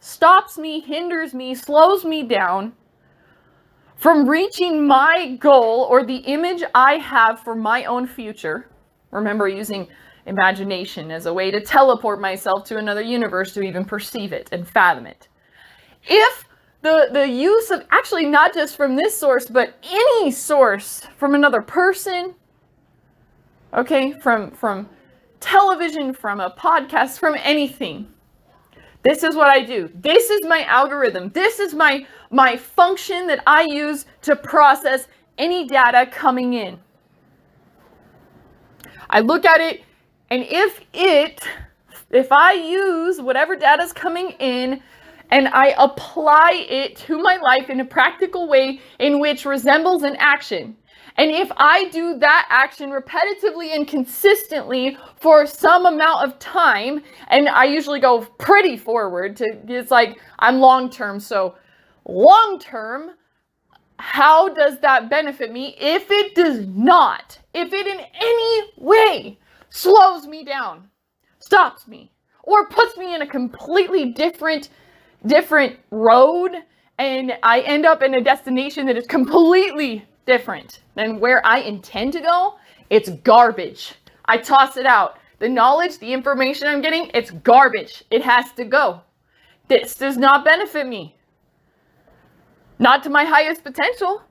stops 0.00 0.58
me, 0.58 0.80
hinders 0.80 1.34
me, 1.34 1.54
slows 1.54 2.04
me 2.04 2.22
down 2.22 2.72
from 3.96 4.28
reaching 4.28 4.86
my 4.86 5.36
goal 5.38 5.86
or 5.90 6.04
the 6.04 6.16
image 6.16 6.62
I 6.74 6.94
have 6.94 7.40
for 7.40 7.54
my 7.54 7.84
own 7.84 8.06
future. 8.06 8.66
Remember 9.10 9.46
using 9.46 9.88
imagination 10.24 11.10
as 11.10 11.26
a 11.26 11.34
way 11.34 11.50
to 11.50 11.60
teleport 11.60 12.20
myself 12.20 12.64
to 12.64 12.78
another 12.78 13.02
universe 13.02 13.52
to 13.54 13.62
even 13.62 13.84
perceive 13.84 14.32
it 14.32 14.48
and 14.52 14.66
fathom 14.66 15.06
it. 15.06 15.28
If 16.04 16.44
the, 16.80 17.10
the 17.12 17.28
use 17.28 17.70
of 17.70 17.84
actually 17.90 18.24
not 18.26 18.54
just 18.54 18.76
from 18.76 18.96
this 18.96 19.16
source, 19.18 19.46
but 19.46 19.74
any 19.84 20.30
source 20.30 21.06
from 21.18 21.34
another 21.34 21.60
person, 21.60 22.34
okay, 23.74 24.12
from, 24.20 24.50
from 24.52 24.88
television, 25.40 26.14
from 26.14 26.40
a 26.40 26.50
podcast, 26.50 27.18
from 27.18 27.34
anything. 27.42 28.08
This 29.02 29.22
is 29.22 29.34
what 29.34 29.48
I 29.48 29.62
do. 29.62 29.90
This 29.94 30.30
is 30.30 30.40
my 30.46 30.64
algorithm. 30.64 31.30
This 31.30 31.58
is 31.58 31.74
my, 31.74 32.06
my 32.30 32.56
function 32.56 33.26
that 33.28 33.42
I 33.46 33.62
use 33.62 34.04
to 34.22 34.36
process 34.36 35.08
any 35.38 35.66
data 35.66 36.06
coming 36.10 36.54
in. 36.54 36.78
I 39.08 39.20
look 39.20 39.44
at 39.44 39.60
it, 39.60 39.82
and 40.30 40.44
if 40.48 40.80
it, 40.92 41.40
if 42.10 42.30
I 42.30 42.52
use 42.52 43.20
whatever 43.20 43.56
data 43.56 43.82
is 43.82 43.92
coming 43.92 44.32
in 44.38 44.82
and 45.30 45.48
I 45.48 45.74
apply 45.78 46.66
it 46.68 46.96
to 46.96 47.18
my 47.18 47.36
life 47.36 47.70
in 47.70 47.80
a 47.80 47.84
practical 47.84 48.48
way 48.48 48.80
in 48.98 49.20
which 49.20 49.44
resembles 49.44 50.02
an 50.02 50.16
action. 50.18 50.76
And 51.16 51.30
if 51.30 51.50
I 51.56 51.88
do 51.90 52.18
that 52.18 52.46
action 52.50 52.90
repetitively 52.90 53.74
and 53.74 53.86
consistently 53.86 54.96
for 55.16 55.46
some 55.46 55.86
amount 55.86 56.26
of 56.26 56.38
time, 56.38 57.02
and 57.28 57.48
I 57.48 57.64
usually 57.64 58.00
go 58.00 58.22
pretty 58.38 58.76
forward 58.76 59.36
to, 59.36 59.46
it's 59.68 59.90
like 59.90 60.18
I'm 60.38 60.58
long 60.58 60.90
term. 60.90 61.20
So, 61.20 61.56
long 62.06 62.58
term, 62.60 63.12
how 63.98 64.48
does 64.48 64.78
that 64.80 65.10
benefit 65.10 65.52
me? 65.52 65.76
If 65.78 66.10
it 66.10 66.34
does 66.34 66.66
not, 66.66 67.38
if 67.52 67.72
it 67.72 67.86
in 67.86 68.00
any 68.14 68.62
way 68.78 69.38
slows 69.68 70.26
me 70.26 70.44
down, 70.44 70.88
stops 71.38 71.86
me, 71.86 72.12
or 72.42 72.68
puts 72.68 72.96
me 72.96 73.14
in 73.14 73.22
a 73.22 73.26
completely 73.26 74.12
different 74.12 74.70
different 75.26 75.78
road 75.90 76.52
and 76.98 77.32
I 77.42 77.60
end 77.60 77.86
up 77.86 78.02
in 78.02 78.14
a 78.14 78.20
destination 78.20 78.86
that 78.86 78.96
is 78.96 79.06
completely 79.06 80.04
different 80.30 80.78
than 80.94 81.18
where 81.18 81.44
I 81.44 81.58
intend 81.58 82.12
to 82.12 82.20
go, 82.20 82.54
it's 82.88 83.08
garbage. 83.08 83.94
I 84.26 84.36
toss 84.36 84.76
it 84.76 84.86
out. 84.86 85.18
The 85.40 85.48
knowledge, 85.48 85.98
the 85.98 86.12
information 86.12 86.68
I'm 86.68 86.80
getting, 86.80 87.10
it's 87.14 87.32
garbage. 87.32 88.04
It 88.12 88.22
has 88.22 88.52
to 88.52 88.64
go. 88.64 89.00
This 89.66 89.96
does 89.96 90.16
not 90.16 90.44
benefit 90.44 90.86
me. 90.86 91.16
Not 92.78 93.02
to 93.02 93.10
my 93.10 93.24
highest 93.24 93.64
potential. 93.64 94.22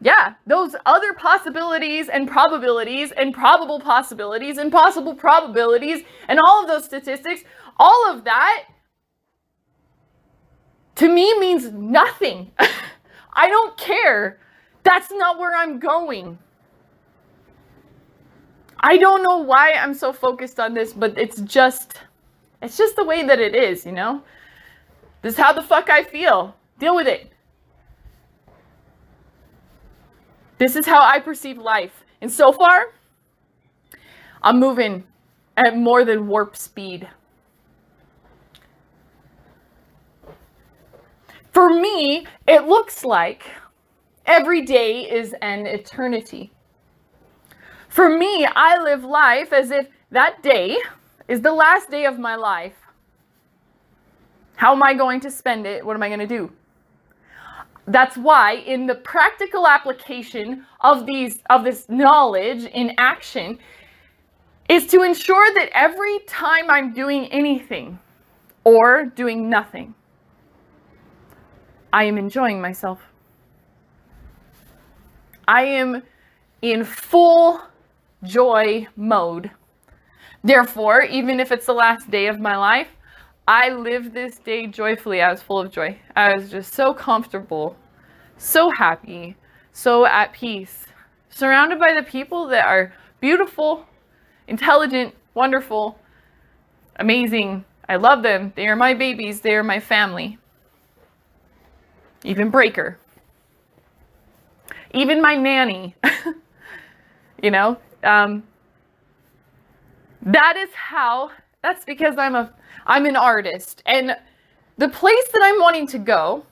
Yeah, 0.00 0.34
those 0.46 0.74
other 0.86 1.12
possibilities 1.12 2.08
and 2.08 2.26
probabilities 2.26 3.12
and 3.12 3.34
probable 3.34 3.78
possibilities 3.78 4.56
and 4.56 4.72
possible 4.72 5.14
probabilities 5.14 6.02
and 6.28 6.40
all 6.46 6.62
of 6.62 6.66
those 6.66 6.86
statistics, 6.86 7.42
all 7.78 8.10
of 8.10 8.24
that 8.24 8.64
to 10.94 11.08
me 11.08 11.38
means 11.38 11.70
nothing. 11.72 12.52
I 13.34 13.48
don't 13.48 13.76
care. 13.76 14.38
That's 14.82 15.10
not 15.12 15.38
where 15.38 15.54
I'm 15.54 15.78
going. 15.78 16.38
I 18.80 18.98
don't 18.98 19.22
know 19.22 19.38
why 19.38 19.72
I'm 19.72 19.94
so 19.94 20.12
focused 20.12 20.58
on 20.58 20.74
this, 20.74 20.92
but 20.92 21.16
it's 21.16 21.40
just 21.42 21.98
it's 22.60 22.76
just 22.76 22.96
the 22.96 23.04
way 23.04 23.24
that 23.24 23.40
it 23.40 23.54
is, 23.54 23.84
you 23.84 23.92
know? 23.92 24.22
This 25.20 25.34
is 25.34 25.40
how 25.40 25.52
the 25.52 25.62
fuck 25.62 25.90
I 25.90 26.04
feel. 26.04 26.56
Deal 26.78 26.94
with 26.94 27.06
it. 27.06 27.30
This 30.58 30.76
is 30.76 30.86
how 30.86 31.02
I 31.02 31.18
perceive 31.18 31.58
life. 31.58 32.04
And 32.20 32.30
so 32.30 32.52
far, 32.52 32.92
I'm 34.42 34.60
moving 34.60 35.04
at 35.56 35.76
more 35.76 36.04
than 36.04 36.28
warp 36.28 36.56
speed. 36.56 37.08
For 41.52 41.68
me, 41.68 42.26
it 42.46 42.66
looks 42.66 43.04
like 43.04 43.44
every 44.26 44.62
day 44.62 45.10
is 45.10 45.34
an 45.42 45.66
eternity. 45.66 46.52
For 47.88 48.08
me, 48.08 48.46
I 48.46 48.82
live 48.82 49.04
life 49.04 49.52
as 49.52 49.70
if 49.70 49.86
that 50.10 50.42
day 50.42 50.78
is 51.28 51.40
the 51.40 51.52
last 51.52 51.90
day 51.90 52.06
of 52.06 52.18
my 52.18 52.36
life. 52.36 52.76
How 54.56 54.72
am 54.72 54.82
I 54.82 54.94
going 54.94 55.20
to 55.20 55.30
spend 55.30 55.66
it? 55.66 55.84
What 55.84 55.96
am 55.96 56.02
I 56.02 56.08
going 56.08 56.20
to 56.20 56.26
do? 56.26 56.52
That's 57.86 58.16
why 58.16 58.54
in 58.54 58.86
the 58.86 58.94
practical 58.94 59.66
application 59.66 60.64
of 60.80 61.04
these 61.04 61.40
of 61.50 61.64
this 61.64 61.88
knowledge 61.88 62.64
in 62.64 62.94
action 62.96 63.58
is 64.68 64.86
to 64.86 65.02
ensure 65.02 65.52
that 65.54 65.68
every 65.74 66.20
time 66.20 66.70
I'm 66.70 66.92
doing 66.92 67.26
anything 67.26 67.98
or 68.64 69.06
doing 69.06 69.50
nothing, 69.50 69.94
I 71.92 72.04
am 72.04 72.16
enjoying 72.16 72.60
myself. 72.60 73.11
I 75.46 75.64
am 75.64 76.02
in 76.60 76.84
full 76.84 77.60
joy 78.22 78.86
mode. 78.96 79.50
Therefore, 80.44 81.02
even 81.02 81.40
if 81.40 81.52
it's 81.52 81.66
the 81.66 81.72
last 81.72 82.10
day 82.10 82.26
of 82.26 82.40
my 82.40 82.56
life, 82.56 82.88
I 83.46 83.70
live 83.70 84.12
this 84.12 84.38
day 84.38 84.66
joyfully. 84.66 85.20
I 85.20 85.30
was 85.30 85.42
full 85.42 85.58
of 85.58 85.72
joy. 85.72 85.98
I 86.14 86.34
was 86.34 86.50
just 86.50 86.74
so 86.74 86.94
comfortable, 86.94 87.76
so 88.36 88.70
happy, 88.70 89.36
so 89.72 90.06
at 90.06 90.32
peace, 90.32 90.86
surrounded 91.30 91.78
by 91.78 91.94
the 91.94 92.02
people 92.02 92.46
that 92.48 92.66
are 92.66 92.92
beautiful, 93.20 93.86
intelligent, 94.48 95.14
wonderful, 95.34 95.98
amazing. 96.96 97.64
I 97.88 97.96
love 97.96 98.22
them. 98.22 98.52
They 98.54 98.68
are 98.68 98.76
my 98.76 98.94
babies, 98.94 99.40
they 99.40 99.54
are 99.54 99.64
my 99.64 99.80
family 99.80 100.38
even 102.24 102.50
Breaker, 102.50 102.98
even 104.92 105.20
my 105.20 105.34
nanny. 105.34 105.94
you 107.42 107.50
know, 107.50 107.78
um, 108.04 108.42
that 110.22 110.56
is 110.56 110.70
how. 110.74 111.30
That's 111.62 111.84
because 111.84 112.16
I'm 112.18 112.34
a 112.34 112.52
I'm 112.86 113.06
an 113.06 113.16
artist, 113.16 113.82
and 113.86 114.16
the 114.78 114.88
place 114.88 115.28
that 115.32 115.40
I'm 115.42 115.60
wanting 115.60 115.86
to 115.88 115.98
go 115.98 116.44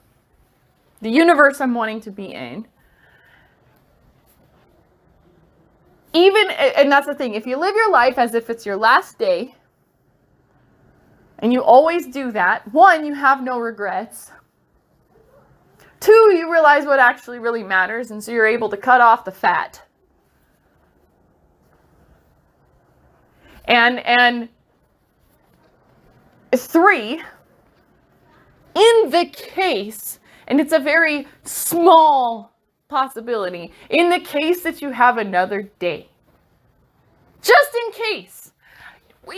the 1.01 1.09
universe 1.09 1.59
I'm 1.59 1.73
wanting 1.73 1.99
to 2.01 2.11
be 2.11 2.25
in, 2.25 2.65
even, 6.13 6.51
and 6.51 6.91
that's 6.91 7.07
the 7.07 7.15
thing, 7.15 7.33
if 7.33 7.47
you 7.47 7.57
live 7.57 7.75
your 7.75 7.91
life 7.91 8.17
as 8.17 8.35
if 8.35 8.49
it's 8.49 8.65
your 8.65 8.77
last 8.77 9.17
day, 9.17 9.55
and 11.39 11.51
you 11.51 11.63
always 11.63 12.05
do 12.07 12.31
that, 12.33 12.71
one, 12.71 13.05
you 13.05 13.15
have 13.15 13.43
no 13.43 13.59
regrets. 13.59 14.31
Two, 16.01 16.33
you 16.35 16.51
realize 16.51 16.85
what 16.85 16.99
actually 16.99 17.37
really 17.37 17.63
matters, 17.63 18.09
and 18.09 18.21
so 18.21 18.31
you're 18.31 18.47
able 18.47 18.69
to 18.69 18.77
cut 18.77 19.01
off 19.01 19.23
the 19.23 19.31
fat. 19.31 19.81
And 23.65 23.99
and 23.99 24.49
three, 26.55 27.21
in 28.73 29.09
the 29.11 29.29
case, 29.31 30.19
and 30.47 30.59
it's 30.59 30.73
a 30.73 30.79
very 30.79 31.27
small 31.43 32.51
possibility, 32.89 33.71
in 33.91 34.09
the 34.09 34.19
case 34.19 34.63
that 34.63 34.81
you 34.81 34.89
have 34.89 35.19
another 35.19 35.71
day, 35.77 36.09
just 37.43 37.75
in 37.75 37.91
case, 37.91 38.51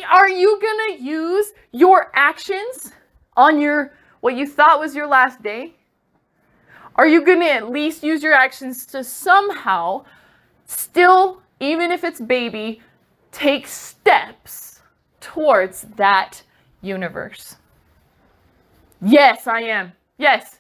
are 0.10 0.30
you 0.30 0.60
going 0.62 0.98
to 0.98 1.04
use 1.04 1.52
your 1.74 2.10
actions 2.16 2.94
on 3.36 3.60
your 3.60 3.98
what 4.22 4.36
you 4.38 4.48
thought 4.48 4.80
was 4.80 4.96
your 4.96 5.08
last 5.08 5.44
day? 5.44 5.76
Are 6.96 7.08
you 7.08 7.26
going 7.26 7.40
to 7.40 7.52
at 7.52 7.72
least 7.72 8.04
use 8.04 8.22
your 8.22 8.34
actions 8.34 8.86
to 8.88 9.04
somehow 9.04 10.06
still, 10.68 11.42
even 11.60 11.92
if 11.92 12.04
it's 12.04 12.22
baby, 12.22 12.82
take 13.32 13.68
steps 13.68 14.82
towards 15.20 15.82
that 15.96 16.44
universe? 16.82 17.56
Yes, 19.02 19.48
I 19.48 19.62
am. 19.62 19.94
Yes, 20.18 20.60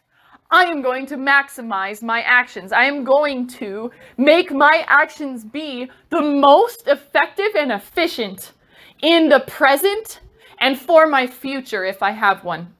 I 0.50 0.66
am 0.66 0.82
going 0.82 1.06
to 1.08 1.18
maximize 1.18 2.02
my 2.02 2.22
actions. 2.22 2.72
I 2.72 2.86
am 2.86 3.04
going 3.04 3.48
to 3.60 3.92
make 4.18 4.52
my 4.52 4.84
actions 4.88 5.44
be 5.44 5.90
the 6.10 6.22
most 6.22 6.88
effective 6.88 7.56
and 7.56 7.72
efficient 7.72 8.54
in 9.02 9.30
the 9.30 9.42
present 9.42 10.22
and 10.60 10.80
for 10.80 11.08
my 11.08 11.28
future 11.28 11.86
if 11.86 12.02
I 12.02 12.12
have 12.12 12.44
one. 12.44 12.74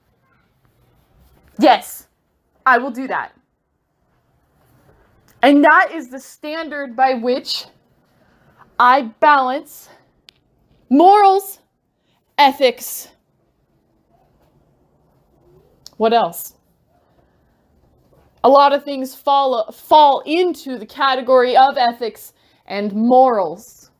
Yes, 1.58 2.08
I 2.66 2.78
will 2.78 2.90
do 2.90 3.06
that. 3.08 3.32
And 5.44 5.62
that 5.62 5.90
is 5.92 6.08
the 6.08 6.18
standard 6.18 6.96
by 6.96 7.12
which 7.12 7.66
I 8.78 9.02
balance 9.20 9.90
morals, 10.88 11.58
ethics. 12.38 13.08
What 15.98 16.14
else? 16.14 16.54
A 18.42 18.48
lot 18.48 18.72
of 18.72 18.84
things 18.84 19.14
fall, 19.14 19.70
fall 19.70 20.22
into 20.24 20.78
the 20.78 20.86
category 20.86 21.58
of 21.58 21.76
ethics 21.76 22.32
and 22.64 22.94
morals. 22.94 23.90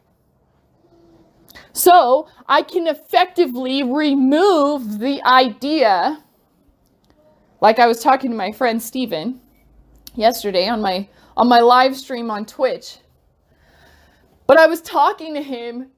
So 1.75 2.27
I 2.49 2.63
can 2.63 2.87
effectively 2.87 3.83
remove 3.83 4.99
the 4.99 5.23
idea, 5.25 6.25
like 7.61 7.79
I 7.79 7.87
was 7.87 8.01
talking 8.01 8.31
to 8.31 8.37
my 8.37 8.51
friend 8.51 8.83
Steven 8.83 9.43
yesterday 10.15 10.69
on 10.69 10.81
my 10.81 11.09
on 11.37 11.49
my 11.49 11.61
live 11.61 11.97
stream 11.97 12.31
on 12.31 12.47
Twitch. 12.47 12.99
But 14.47 14.59
I 14.59 14.67
was 14.67 14.81
talking 14.81 15.35
to 15.35 15.43
him 15.43 15.91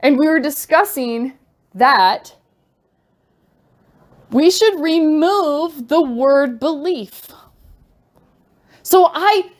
and 0.00 0.18
we 0.18 0.28
were 0.28 0.40
discussing 0.40 1.34
that 1.74 2.34
we 4.30 4.50
should 4.50 4.80
remove 4.80 5.88
the 5.88 6.02
word 6.02 6.60
belief. 6.60 7.28
So 8.82 9.10
I 9.12 9.50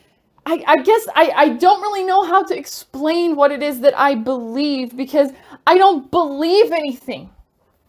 I, 0.47 0.65
I 0.67 0.77
guess 0.83 1.07
I, 1.15 1.33
I 1.37 1.49
don't 1.51 1.83
really 1.83 2.05
know 2.05 2.23
how 2.25 2.43
to 2.43 2.57
explain 2.57 3.37
what 3.37 3.53
it 3.53 3.63
is 3.63 3.81
that 3.81 3.99
I 3.99 4.15
believe 4.15 4.97
because 4.97 5.31
I 5.67 5.77
don't 5.77 6.11
believe 6.11 6.73
anything. 6.73 7.29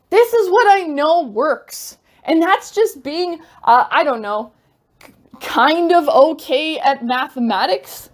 This 0.09 0.33
is 0.33 0.49
what 0.49 0.67
I 0.67 0.81
know 0.83 1.23
works. 1.23 1.97
And 2.25 2.41
that's 2.41 2.71
just 2.71 3.01
being, 3.01 3.39
uh, 3.63 3.85
I 3.89 4.03
don't 4.03 4.21
know, 4.21 4.51
kind 5.41 5.91
of 5.91 6.07
okay 6.07 6.79
at 6.79 7.03
mathematics 7.03 8.09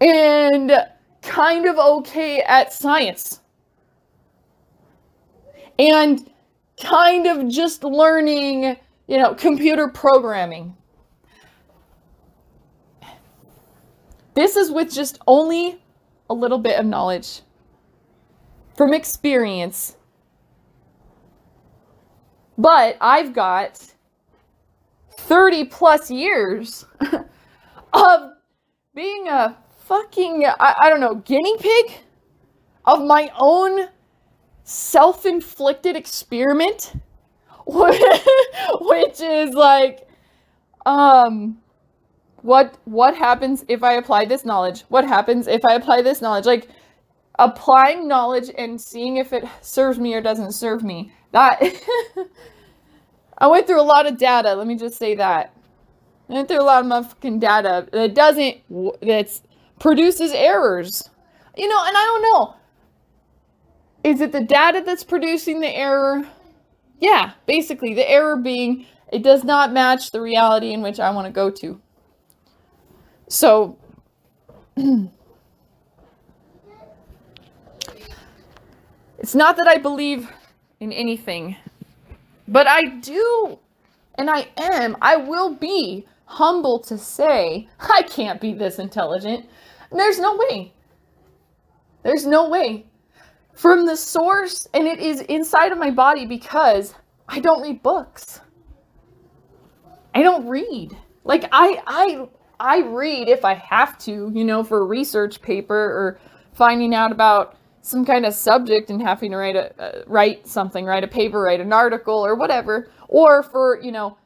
and 0.00 0.72
kind 1.22 1.66
of 1.66 1.76
okay 1.76 2.40
at 2.42 2.72
science. 2.72 3.40
And 5.78 6.30
kind 6.82 7.26
of 7.26 7.48
just 7.48 7.84
learning, 7.84 8.76
you 9.06 9.18
know, 9.18 9.34
computer 9.34 9.88
programming. 9.88 10.76
This 14.34 14.56
is 14.56 14.70
with 14.70 14.92
just 14.92 15.18
only 15.26 15.82
a 16.28 16.34
little 16.34 16.58
bit 16.58 16.78
of 16.78 16.86
knowledge 16.86 17.42
from 18.76 18.94
experience. 18.94 19.96
But 22.56 22.96
I've 23.00 23.32
got 23.32 23.94
30 25.30 25.66
plus 25.66 26.10
years 26.10 26.84
of 27.92 28.30
being 28.96 29.28
a 29.28 29.56
fucking, 29.84 30.44
I, 30.44 30.74
I 30.82 30.90
don't 30.90 30.98
know, 30.98 31.14
guinea 31.14 31.56
pig 31.56 31.92
of 32.84 33.00
my 33.04 33.30
own 33.38 33.86
self 34.64 35.26
inflicted 35.26 35.94
experiment, 35.94 36.94
which 37.64 39.20
is 39.20 39.54
like, 39.54 40.08
um, 40.84 41.58
what 42.42 42.76
what 42.84 43.14
happens 43.14 43.64
if 43.68 43.84
I 43.84 43.92
apply 43.92 44.24
this 44.24 44.44
knowledge? 44.44 44.82
What 44.88 45.04
happens 45.06 45.46
if 45.46 45.64
I 45.64 45.74
apply 45.74 46.02
this 46.02 46.20
knowledge? 46.20 46.46
Like 46.46 46.68
applying 47.38 48.08
knowledge 48.08 48.50
and 48.58 48.80
seeing 48.80 49.18
if 49.18 49.32
it 49.32 49.44
serves 49.60 50.00
me 50.00 50.12
or 50.12 50.20
doesn't 50.20 50.54
serve 50.54 50.82
me. 50.82 51.12
That 51.30 51.62
I 53.40 53.46
went 53.46 53.66
through 53.66 53.80
a 53.80 53.82
lot 53.82 54.06
of 54.06 54.18
data. 54.18 54.54
Let 54.54 54.66
me 54.66 54.76
just 54.76 54.96
say 54.98 55.14
that. 55.14 55.54
I 56.28 56.34
went 56.34 56.48
through 56.48 56.60
a 56.60 56.62
lot 56.62 56.84
of 56.84 56.90
motherfucking 56.90 57.40
data 57.40 57.88
that 57.92 58.14
doesn't 58.14 58.58
that 59.00 59.40
produces 59.78 60.32
errors. 60.32 61.08
You 61.56 61.68
know, 61.68 61.84
and 61.84 61.96
I 61.96 62.02
don't 62.02 62.22
know. 62.22 62.54
Is 64.04 64.20
it 64.20 64.32
the 64.32 64.42
data 64.42 64.82
that's 64.84 65.04
producing 65.04 65.60
the 65.60 65.68
error? 65.68 66.24
Yeah, 67.00 67.32
basically 67.46 67.94
the 67.94 68.08
error 68.08 68.36
being 68.36 68.86
it 69.12 69.22
does 69.22 69.42
not 69.42 69.72
match 69.72 70.12
the 70.12 70.20
reality 70.20 70.72
in 70.72 70.82
which 70.82 71.00
I 71.00 71.10
want 71.10 71.26
to 71.26 71.32
go 71.32 71.50
to. 71.50 71.80
So, 73.28 73.76
it's 79.18 79.34
not 79.34 79.56
that 79.56 79.66
I 79.66 79.78
believe 79.78 80.30
in 80.78 80.92
anything, 80.92 81.56
but 82.50 82.66
I 82.66 82.86
do, 82.86 83.58
and 84.16 84.28
I 84.28 84.48
am, 84.56 84.96
I 85.00 85.16
will 85.16 85.54
be 85.54 86.06
humble 86.24 86.80
to 86.80 86.98
say, 86.98 87.68
I 87.80 88.02
can't 88.02 88.40
be 88.40 88.52
this 88.52 88.78
intelligent. 88.78 89.48
There's 89.92 90.18
no 90.18 90.36
way. 90.36 90.72
There's 92.02 92.26
no 92.26 92.48
way. 92.48 92.86
From 93.54 93.86
the 93.86 93.96
source, 93.96 94.66
and 94.74 94.86
it 94.86 95.00
is 95.00 95.20
inside 95.22 95.72
of 95.72 95.78
my 95.78 95.90
body 95.90 96.26
because 96.26 96.94
I 97.28 97.40
don't 97.40 97.62
read 97.62 97.82
books. 97.82 98.40
I 100.14 100.22
don't 100.22 100.48
read. 100.48 100.96
Like 101.24 101.44
I 101.52 101.82
I 101.86 102.28
I 102.58 102.80
read 102.80 103.28
if 103.28 103.44
I 103.44 103.54
have 103.54 103.98
to, 103.98 104.30
you 104.34 104.44
know, 104.44 104.64
for 104.64 104.80
a 104.80 104.84
research 104.84 105.42
paper 105.42 105.76
or 105.76 106.18
finding 106.52 106.94
out 106.94 107.12
about 107.12 107.56
some 107.82 108.04
kind 108.04 108.26
of 108.26 108.34
subject 108.34 108.90
and 108.90 109.00
having 109.00 109.30
to 109.30 109.36
write 109.36 109.56
a 109.56 109.82
uh, 109.82 110.02
write 110.06 110.46
something, 110.46 110.84
write 110.84 111.04
a 111.04 111.08
paper, 111.08 111.40
write 111.40 111.60
an 111.60 111.72
article 111.72 112.14
or 112.14 112.34
whatever, 112.34 112.90
or 113.08 113.42
for, 113.42 113.80
you 113.82 113.92
know, 113.92 114.16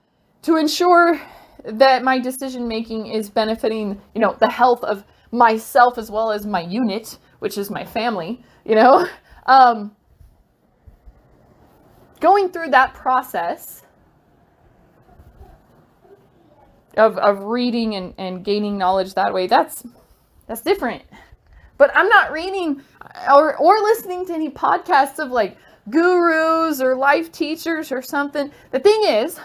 to 0.42 0.56
ensure 0.56 1.20
that 1.64 2.02
my 2.02 2.18
decision 2.18 2.68
making 2.68 3.06
is 3.06 3.30
benefiting, 3.30 4.00
you 4.14 4.20
know, 4.20 4.36
the 4.38 4.50
health 4.50 4.82
of 4.84 5.04
myself 5.30 5.98
as 5.98 6.10
well 6.10 6.30
as 6.30 6.46
my 6.46 6.60
unit, 6.60 7.18
which 7.38 7.56
is 7.56 7.70
my 7.70 7.84
family, 7.84 8.42
you 8.64 8.74
know. 8.74 9.06
Um, 9.46 9.94
going 12.18 12.48
through 12.48 12.70
that 12.70 12.94
process 12.94 13.82
of, 16.96 17.18
of 17.18 17.40
reading 17.40 17.94
and, 17.94 18.14
and 18.16 18.42
gaining 18.42 18.78
knowledge 18.78 19.12
that 19.12 19.34
way, 19.34 19.46
that's 19.46 19.84
that's 20.46 20.62
different. 20.62 21.02
But 21.76 21.90
I'm 21.94 22.08
not 22.08 22.32
reading 22.32 22.82
or 23.32 23.56
or 23.56 23.74
listening 23.80 24.26
to 24.26 24.34
any 24.34 24.50
podcasts 24.50 25.18
of 25.18 25.30
like 25.30 25.56
gurus 25.90 26.80
or 26.80 26.96
life 26.96 27.30
teachers 27.32 27.92
or 27.92 28.02
something. 28.02 28.50
The 28.70 28.80
thing 28.80 29.02
is, 29.04 29.38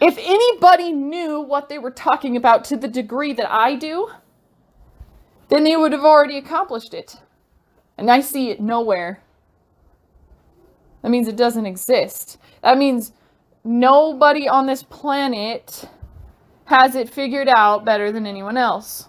if 0.00 0.18
anybody 0.18 0.92
knew 0.92 1.40
what 1.40 1.68
they 1.68 1.78
were 1.78 1.90
talking 1.90 2.36
about 2.36 2.64
to 2.64 2.76
the 2.76 2.88
degree 2.88 3.32
that 3.32 3.50
I 3.50 3.76
do, 3.76 4.10
then 5.48 5.64
they 5.64 5.76
would 5.76 5.92
have 5.92 6.04
already 6.04 6.36
accomplished 6.38 6.92
it. 6.92 7.16
And 7.96 8.10
I 8.10 8.20
see 8.20 8.50
it 8.50 8.60
nowhere. 8.60 9.22
That 11.02 11.10
means 11.10 11.28
it 11.28 11.36
doesn't 11.36 11.64
exist. 11.64 12.36
That 12.62 12.76
means 12.76 13.12
nobody 13.64 14.48
on 14.48 14.66
this 14.66 14.82
planet 14.82 15.88
has 16.64 16.94
it 16.94 17.08
figured 17.08 17.48
out 17.48 17.84
better 17.84 18.12
than 18.12 18.26
anyone 18.26 18.56
else. 18.56 19.08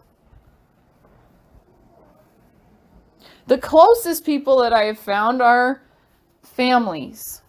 The 3.48 3.58
closest 3.58 4.26
people 4.26 4.58
that 4.60 4.74
I 4.74 4.84
have 4.84 5.00
found 5.00 5.42
are 5.42 5.82
families. 6.44 7.42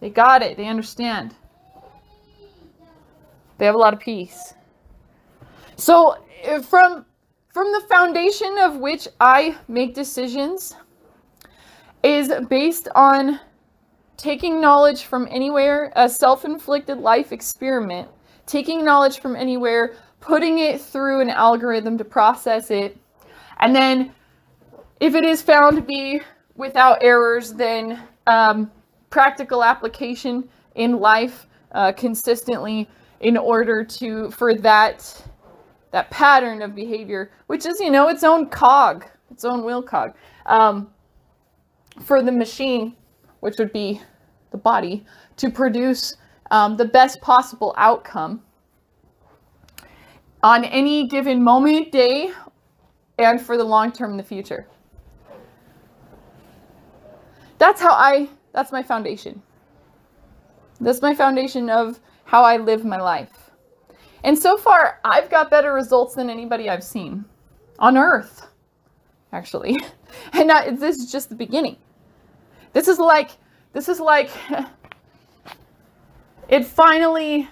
They 0.00 0.10
got 0.10 0.42
it, 0.42 0.56
they 0.56 0.66
understand. 0.66 1.34
They 3.58 3.64
have 3.66 3.74
a 3.74 3.78
lot 3.78 3.94
of 3.94 4.00
peace. 4.00 4.54
So, 5.76 6.16
eh, 6.42 6.60
from 6.60 7.06
from 7.48 7.72
the 7.72 7.86
foundation 7.88 8.58
of 8.58 8.76
which 8.76 9.08
I 9.18 9.56
make 9.66 9.94
decisions 9.94 10.74
is 12.02 12.30
based 12.50 12.88
on 12.94 13.40
taking 14.18 14.60
knowledge 14.60 15.04
from 15.04 15.26
anywhere, 15.30 15.90
a 15.96 16.06
self-inflicted 16.06 16.98
life 16.98 17.32
experiment, 17.32 18.08
taking 18.44 18.84
knowledge 18.84 19.20
from 19.20 19.36
anywhere, 19.36 19.94
putting 20.20 20.58
it 20.58 20.80
through 20.80 21.20
an 21.20 21.30
algorithm 21.30 21.96
to 21.96 22.04
process 22.04 22.70
it, 22.70 22.98
and 23.60 23.74
then 23.74 24.12
if 25.00 25.14
it 25.14 25.24
is 25.24 25.42
found 25.42 25.76
to 25.76 25.82
be 25.82 26.20
without 26.54 27.02
errors, 27.02 27.52
then 27.52 28.02
um, 28.26 28.70
practical 29.10 29.62
application 29.62 30.48
in 30.74 30.98
life 30.98 31.46
uh, 31.72 31.92
consistently 31.92 32.88
in 33.20 33.36
order 33.36 33.84
to 33.84 34.30
for 34.30 34.54
that 34.54 35.24
that 35.92 36.10
pattern 36.10 36.62
of 36.62 36.74
behavior, 36.74 37.30
which 37.46 37.64
is 37.66 37.80
you 37.80 37.90
know 37.90 38.08
its 38.08 38.24
own 38.24 38.48
cog, 38.48 39.06
its 39.30 39.44
own 39.44 39.64
wheel 39.64 39.82
cog, 39.82 40.14
um, 40.46 40.90
for 42.02 42.22
the 42.22 42.32
machine, 42.32 42.94
which 43.40 43.56
would 43.58 43.72
be 43.72 44.00
the 44.50 44.58
body, 44.58 45.04
to 45.36 45.50
produce 45.50 46.16
um, 46.50 46.76
the 46.76 46.84
best 46.84 47.20
possible 47.20 47.74
outcome 47.76 48.42
on 50.42 50.64
any 50.64 51.06
given 51.08 51.42
moment, 51.42 51.90
day, 51.90 52.30
and 53.18 53.40
for 53.40 53.56
the 53.56 53.64
long 53.64 53.90
term 53.92 54.12
in 54.12 54.16
the 54.16 54.22
future. 54.22 54.66
That's 57.58 57.80
how 57.80 57.92
I, 57.92 58.28
that's 58.52 58.72
my 58.72 58.82
foundation. 58.82 59.42
That's 60.80 61.00
my 61.00 61.14
foundation 61.14 61.70
of 61.70 62.00
how 62.24 62.42
I 62.42 62.58
live 62.58 62.84
my 62.84 63.00
life. 63.00 63.50
And 64.24 64.38
so 64.38 64.56
far, 64.56 65.00
I've 65.04 65.30
got 65.30 65.50
better 65.50 65.72
results 65.72 66.14
than 66.14 66.28
anybody 66.28 66.68
I've 66.68 66.84
seen 66.84 67.24
on 67.78 67.96
earth, 67.96 68.46
actually. 69.32 69.78
And 70.32 70.48
not, 70.48 70.78
this 70.78 70.98
is 70.98 71.10
just 71.10 71.28
the 71.28 71.34
beginning. 71.34 71.76
This 72.72 72.88
is 72.88 72.98
like, 72.98 73.32
this 73.72 73.88
is 73.88 74.00
like, 74.00 74.30
it 76.48 76.64
finally, 76.64 77.48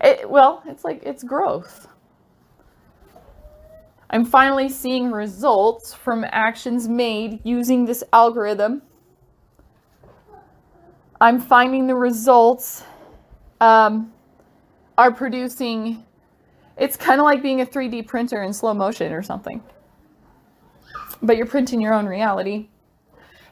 it, 0.00 0.28
well, 0.28 0.62
it's 0.66 0.82
like, 0.82 1.02
it's 1.04 1.22
growth. 1.22 1.86
I'm 4.08 4.24
finally 4.24 4.68
seeing 4.68 5.10
results 5.10 5.92
from 5.92 6.24
actions 6.30 6.88
made 6.88 7.40
using 7.44 7.84
this 7.84 8.04
algorithm. 8.12 8.82
I'm 11.20 11.40
finding 11.40 11.86
the 11.86 11.94
results 11.94 12.84
um, 13.60 14.12
are 14.96 15.12
producing, 15.12 16.04
it's 16.76 16.96
kind 16.96 17.20
of 17.20 17.24
like 17.24 17.42
being 17.42 17.62
a 17.62 17.66
3D 17.66 18.06
printer 18.06 18.42
in 18.42 18.52
slow 18.52 18.74
motion 18.74 19.12
or 19.12 19.22
something. 19.22 19.62
But 21.22 21.36
you're 21.36 21.46
printing 21.46 21.80
your 21.80 21.94
own 21.94 22.06
reality. 22.06 22.68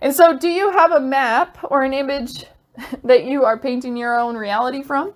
And 0.00 0.14
so, 0.14 0.38
do 0.38 0.48
you 0.48 0.70
have 0.70 0.92
a 0.92 1.00
map 1.00 1.58
or 1.70 1.82
an 1.82 1.94
image 1.94 2.44
that 3.04 3.24
you 3.24 3.44
are 3.44 3.58
painting 3.58 3.96
your 3.96 4.18
own 4.18 4.36
reality 4.36 4.82
from? 4.82 5.14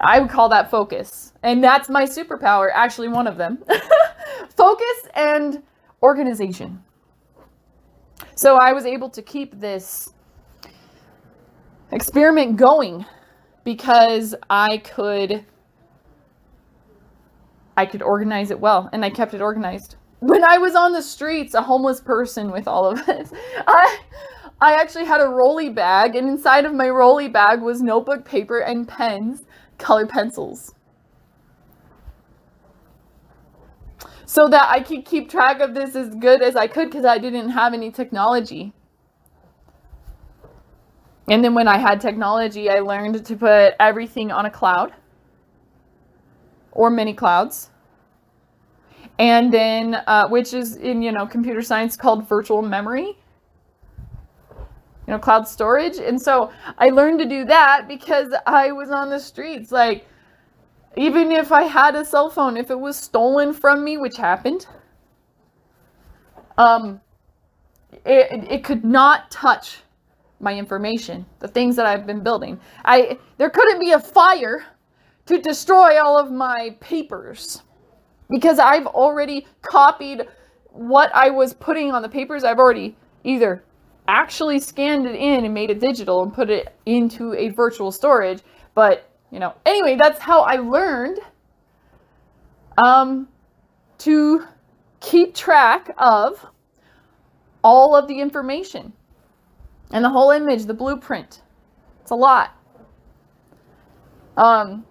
I 0.00 0.20
would 0.20 0.30
call 0.30 0.48
that 0.50 0.70
focus. 0.70 1.32
And 1.42 1.62
that's 1.62 1.88
my 1.88 2.04
superpower, 2.04 2.68
actually, 2.72 3.08
one 3.08 3.26
of 3.26 3.36
them. 3.36 3.58
focus 4.56 5.08
and 5.14 5.62
organization. 6.02 6.82
So 8.34 8.56
I 8.56 8.72
was 8.72 8.84
able 8.84 9.08
to 9.10 9.22
keep 9.22 9.58
this 9.58 10.12
experiment 11.92 12.56
going 12.56 13.06
because 13.64 14.34
I 14.50 14.78
could 14.78 15.44
I 17.78 17.84
could 17.84 18.00
organize 18.00 18.50
it 18.50 18.58
well 18.58 18.88
and 18.92 19.04
I 19.04 19.10
kept 19.10 19.34
it 19.34 19.40
organized. 19.40 19.96
When 20.20 20.42
I 20.44 20.56
was 20.56 20.74
on 20.74 20.92
the 20.92 21.02
streets, 21.02 21.54
a 21.54 21.60
homeless 21.60 22.00
person 22.00 22.50
with 22.50 22.66
all 22.66 22.86
of 22.86 23.04
this, 23.06 23.32
I 23.66 23.98
I 24.60 24.74
actually 24.74 25.04
had 25.04 25.20
a 25.20 25.28
rolly 25.28 25.68
bag 25.68 26.16
and 26.16 26.28
inside 26.28 26.64
of 26.64 26.74
my 26.74 26.88
rolly 26.88 27.28
bag 27.28 27.60
was 27.60 27.82
notebook 27.82 28.24
paper 28.24 28.60
and 28.60 28.88
pens 28.88 29.44
color 29.78 30.06
pencils. 30.06 30.74
So 34.24 34.48
that 34.48 34.68
I 34.68 34.80
could 34.80 35.04
keep 35.04 35.30
track 35.30 35.60
of 35.60 35.74
this 35.74 35.94
as 35.94 36.14
good 36.14 36.42
as 36.42 36.56
I 36.56 36.66
could 36.66 36.90
because 36.90 37.04
I 37.04 37.18
didn't 37.18 37.50
have 37.50 37.72
any 37.72 37.90
technology. 37.90 38.72
And 41.28 41.44
then 41.44 41.54
when 41.54 41.68
I 41.68 41.78
had 41.78 42.00
technology, 42.00 42.68
I 42.70 42.80
learned 42.80 43.24
to 43.24 43.36
put 43.36 43.74
everything 43.80 44.30
on 44.30 44.46
a 44.46 44.50
cloud 44.50 44.92
or 46.72 46.90
many 46.90 47.14
clouds. 47.14 47.70
And 49.18 49.52
then, 49.52 49.94
uh, 50.06 50.28
which 50.28 50.52
is 50.52 50.76
in, 50.76 51.02
you 51.02 51.10
know, 51.10 51.26
computer 51.26 51.62
science 51.62 51.96
called 51.96 52.28
virtual 52.28 52.62
memory 52.62 53.16
you 55.06 55.12
know, 55.12 55.18
cloud 55.18 55.46
storage. 55.46 55.98
And 55.98 56.20
so 56.20 56.50
I 56.78 56.90
learned 56.90 57.20
to 57.20 57.26
do 57.26 57.44
that 57.44 57.86
because 57.86 58.34
I 58.46 58.72
was 58.72 58.90
on 58.90 59.08
the 59.08 59.20
streets. 59.20 59.70
Like, 59.70 60.06
even 60.96 61.30
if 61.30 61.52
I 61.52 61.62
had 61.62 61.94
a 61.94 62.04
cell 62.04 62.30
phone, 62.30 62.56
if 62.56 62.70
it 62.70 62.78
was 62.78 62.96
stolen 62.96 63.52
from 63.52 63.84
me, 63.84 63.98
which 63.98 64.16
happened, 64.16 64.66
um, 66.58 67.00
it, 68.04 68.44
it 68.50 68.64
could 68.64 68.84
not 68.84 69.30
touch 69.30 69.78
my 70.40 70.54
information, 70.54 71.24
the 71.38 71.48
things 71.48 71.76
that 71.76 71.86
I've 71.86 72.06
been 72.06 72.20
building. 72.20 72.60
I 72.84 73.18
there 73.38 73.50
couldn't 73.50 73.80
be 73.80 73.92
a 73.92 74.00
fire 74.00 74.64
to 75.26 75.38
destroy 75.40 76.02
all 76.02 76.18
of 76.18 76.30
my 76.30 76.76
papers 76.80 77.62
because 78.28 78.58
I've 78.58 78.86
already 78.86 79.46
copied 79.62 80.26
what 80.70 81.10
I 81.14 81.30
was 81.30 81.54
putting 81.54 81.92
on 81.92 82.02
the 82.02 82.08
papers. 82.08 82.44
I've 82.44 82.58
already 82.58 82.96
either 83.24 83.64
actually 84.08 84.58
scanned 84.60 85.06
it 85.06 85.14
in 85.14 85.44
and 85.44 85.54
made 85.54 85.70
it 85.70 85.80
digital 85.80 86.22
and 86.22 86.32
put 86.32 86.50
it 86.50 86.74
into 86.86 87.34
a 87.34 87.48
virtual 87.50 87.90
storage. 87.90 88.40
But, 88.74 89.10
you 89.30 89.38
know, 89.38 89.54
anyway, 89.64 89.96
that's 89.96 90.18
how 90.18 90.42
I 90.42 90.56
learned 90.56 91.18
um, 92.78 93.28
to 93.98 94.44
keep 95.00 95.34
track 95.34 95.90
of 95.98 96.44
all 97.62 97.96
of 97.96 98.06
the 98.08 98.20
information 98.20 98.92
and 99.90 100.04
the 100.04 100.10
whole 100.10 100.30
image, 100.30 100.64
the 100.64 100.74
blueprint. 100.74 101.42
It's 102.02 102.10
a 102.10 102.14
lot. 102.14 102.56
Um, 104.36 104.84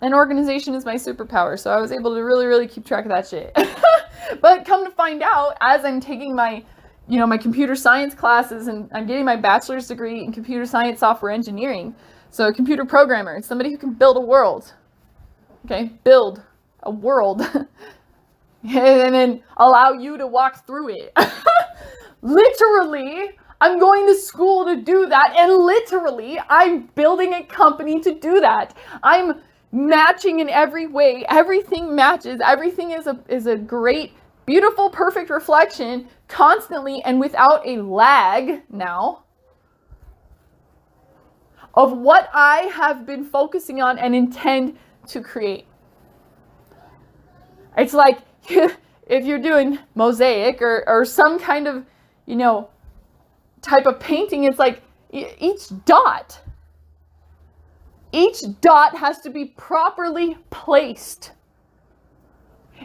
an 0.00 0.14
organization 0.14 0.74
is 0.74 0.84
my 0.84 0.94
superpower, 0.94 1.58
so 1.58 1.70
I 1.70 1.80
was 1.80 1.92
able 1.92 2.14
to 2.14 2.22
really, 2.22 2.46
really 2.46 2.66
keep 2.66 2.86
track 2.86 3.04
of 3.04 3.10
that 3.10 3.28
shit. 3.28 3.56
but 4.40 4.64
come 4.64 4.84
to 4.84 4.90
find 4.90 5.22
out, 5.22 5.56
as 5.60 5.84
I'm 5.84 6.00
taking 6.00 6.34
my 6.34 6.64
you 7.08 7.18
know, 7.18 7.26
my 7.26 7.38
computer 7.38 7.74
science 7.74 8.14
classes 8.14 8.68
and 8.68 8.88
I'm 8.92 9.06
getting 9.06 9.24
my 9.24 9.36
bachelor's 9.36 9.88
degree 9.88 10.22
in 10.24 10.32
computer 10.32 10.64
science 10.64 11.00
software 11.00 11.32
engineering. 11.32 11.94
So 12.30 12.48
a 12.48 12.52
computer 12.52 12.84
programmer, 12.84 13.42
somebody 13.42 13.70
who 13.70 13.78
can 13.78 13.92
build 13.94 14.16
a 14.16 14.20
world. 14.20 14.72
Okay, 15.64 15.90
build 16.04 16.42
a 16.84 16.90
world. 16.90 17.40
and 18.62 19.14
then 19.14 19.42
allow 19.56 19.92
you 19.92 20.16
to 20.18 20.26
walk 20.26 20.66
through 20.66 20.90
it. 20.90 21.12
literally, 22.22 23.30
I'm 23.60 23.78
going 23.78 24.06
to 24.06 24.14
school 24.14 24.64
to 24.66 24.76
do 24.76 25.06
that. 25.06 25.34
And 25.36 25.52
literally, 25.52 26.38
I'm 26.48 26.82
building 26.94 27.34
a 27.34 27.42
company 27.42 28.00
to 28.00 28.14
do 28.14 28.40
that. 28.40 28.76
I'm 29.02 29.40
matching 29.72 30.40
in 30.40 30.48
every 30.48 30.86
way. 30.86 31.24
Everything 31.28 31.94
matches. 31.94 32.40
Everything 32.44 32.92
is 32.92 33.06
a 33.06 33.18
is 33.28 33.46
a 33.46 33.56
great 33.56 34.12
beautiful, 34.46 34.90
perfect 34.90 35.30
reflection 35.30 36.08
constantly 36.30 37.02
and 37.02 37.20
without 37.20 37.66
a 37.66 37.82
lag 37.82 38.62
now 38.70 39.24
of 41.74 41.92
what 41.92 42.30
I 42.32 42.62
have 42.74 43.04
been 43.04 43.24
focusing 43.24 43.82
on 43.82 43.98
and 43.98 44.14
intend 44.14 44.78
to 45.08 45.20
create. 45.20 45.66
It's 47.76 47.94
like 47.94 48.18
if 48.48 49.24
you're 49.24 49.38
doing 49.38 49.78
mosaic 49.94 50.62
or, 50.62 50.84
or 50.88 51.04
some 51.04 51.38
kind 51.38 51.66
of, 51.66 51.84
you 52.26 52.36
know, 52.36 52.70
type 53.60 53.86
of 53.86 54.00
painting, 54.00 54.44
it's 54.44 54.58
like 54.58 54.82
each 55.12 55.68
dot, 55.84 56.40
each 58.12 58.38
dot 58.60 58.96
has 58.96 59.20
to 59.20 59.30
be 59.30 59.46
properly 59.46 60.36
placed 60.50 61.32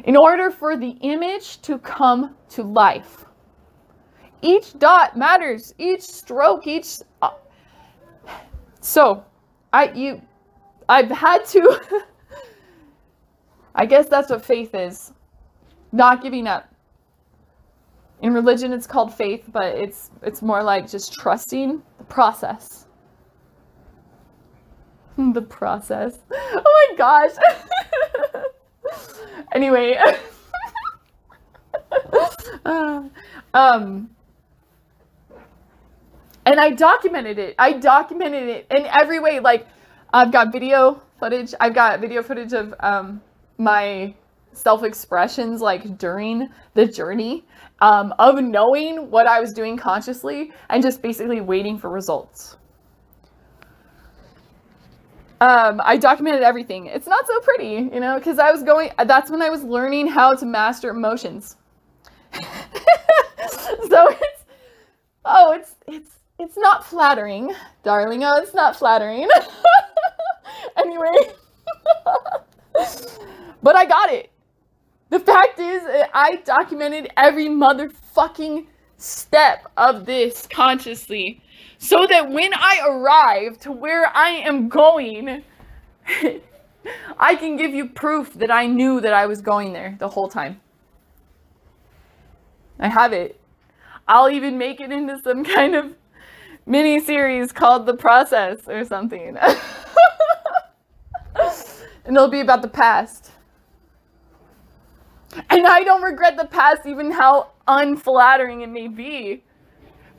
in 0.03 0.17
order 0.17 0.51
for 0.51 0.75
the 0.75 0.97
image 1.01 1.61
to 1.61 1.77
come 1.79 2.35
to 2.49 2.63
life. 2.63 3.25
Each 4.41 4.77
dot 4.77 5.17
matters. 5.17 5.73
Each 5.77 6.01
stroke, 6.01 6.67
each. 6.67 6.97
Uh, 7.21 7.31
so, 8.81 9.23
I 9.73 9.91
you, 9.91 10.21
I've 10.87 11.09
had 11.09 11.45
to. 11.47 11.81
I 13.75 13.85
guess 13.85 14.07
that's 14.07 14.29
what 14.29 14.45
faith 14.45 14.73
is. 14.73 15.11
Not 15.91 16.21
giving 16.21 16.47
up. 16.47 16.73
In 18.21 18.33
religion, 18.33 18.71
it's 18.71 18.87
called 18.87 19.13
faith, 19.13 19.43
but 19.51 19.75
it's 19.75 20.11
it's 20.21 20.41
more 20.41 20.63
like 20.63 20.89
just 20.89 21.13
trusting 21.13 21.81
the 21.97 22.03
process. 22.05 22.85
the 25.17 25.41
process. 25.41 26.19
Oh 26.31 26.87
my 26.91 26.97
gosh. 26.97 27.31
anyway. 29.53 29.97
uh, 32.65 33.03
um 33.53 34.09
and 36.45 36.59
I 36.59 36.71
documented 36.71 37.39
it. 37.39 37.55
I 37.57 37.73
documented 37.73 38.47
it 38.47 38.67
in 38.69 38.85
every 38.85 39.19
way. 39.19 39.39
Like 39.39 39.67
I've 40.13 40.31
got 40.31 40.51
video 40.51 41.01
footage. 41.19 41.53
I've 41.59 41.73
got 41.73 41.99
video 41.99 42.21
footage 42.23 42.53
of 42.53 42.73
um, 42.79 43.21
my 43.57 44.13
self 44.53 44.83
expressions 44.83 45.61
like 45.61 45.97
during 45.97 46.49
the 46.73 46.85
journey 46.85 47.45
um, 47.79 48.13
of 48.19 48.41
knowing 48.41 49.11
what 49.11 49.27
I 49.27 49.39
was 49.39 49.53
doing 49.53 49.77
consciously 49.77 50.51
and 50.69 50.81
just 50.81 51.01
basically 51.01 51.41
waiting 51.41 51.77
for 51.77 51.89
results. 51.89 52.57
Um, 55.41 55.81
I 55.83 55.97
documented 55.97 56.43
everything. 56.43 56.85
It's 56.85 57.07
not 57.07 57.27
so 57.27 57.39
pretty, 57.41 57.89
you 57.93 57.99
know, 57.99 58.17
because 58.17 58.39
I 58.39 58.51
was 58.51 58.63
going, 58.63 58.91
that's 59.05 59.29
when 59.29 59.41
I 59.41 59.49
was 59.49 59.63
learning 59.63 60.07
how 60.07 60.33
to 60.33 60.45
master 60.45 60.89
emotions. 60.89 61.57
so 62.33 62.39
it's, 64.09 64.45
oh, 65.25 65.51
it's, 65.51 65.75
it's, 65.87 66.11
it's 66.39 66.57
not 66.57 66.85
flattering, 66.85 67.53
darling. 67.83 68.23
Oh, 68.23 68.37
it's 68.37 68.53
not 68.53 68.75
flattering. 68.75 69.27
anyway, 70.77 71.31
but 73.63 73.75
I 73.75 73.85
got 73.85 74.11
it. 74.11 74.31
The 75.09 75.19
fact 75.19 75.59
is, 75.59 75.83
I 76.13 76.41
documented 76.43 77.11
every 77.15 77.47
motherfucking 77.47 78.65
step 78.97 79.71
of 79.77 80.05
this 80.05 80.47
consciously 80.47 81.41
so 81.77 82.07
that 82.07 82.29
when 82.29 82.53
I 82.53 82.81
arrive 82.87 83.59
to 83.59 83.71
where 83.71 84.07
I 84.15 84.29
am 84.29 84.67
going, 84.67 85.43
I 87.19 87.35
can 87.35 87.55
give 87.55 87.73
you 87.73 87.87
proof 87.89 88.33
that 88.33 88.51
I 88.51 88.65
knew 88.65 88.99
that 89.01 89.13
I 89.13 89.25
was 89.25 89.41
going 89.41 89.73
there 89.73 89.95
the 89.99 90.09
whole 90.09 90.27
time. 90.27 90.59
I 92.79 92.87
have 92.89 93.13
it. 93.13 93.39
I'll 94.07 94.29
even 94.29 94.57
make 94.57 94.81
it 94.81 94.91
into 94.91 95.19
some 95.21 95.43
kind 95.43 95.75
of 95.75 95.95
mini 96.65 96.99
series 96.99 97.51
called 97.51 97.85
The 97.85 97.93
Process 97.93 98.67
or 98.67 98.83
something. 98.85 99.37
and 102.05 102.15
it'll 102.15 102.27
be 102.27 102.39
about 102.39 102.61
the 102.61 102.67
past. 102.67 103.31
And 105.49 105.67
I 105.67 105.83
don't 105.83 106.01
regret 106.01 106.37
the 106.37 106.45
past, 106.45 106.85
even 106.85 107.11
how 107.11 107.51
unflattering 107.67 108.61
it 108.61 108.69
may 108.69 108.87
be. 108.87 109.43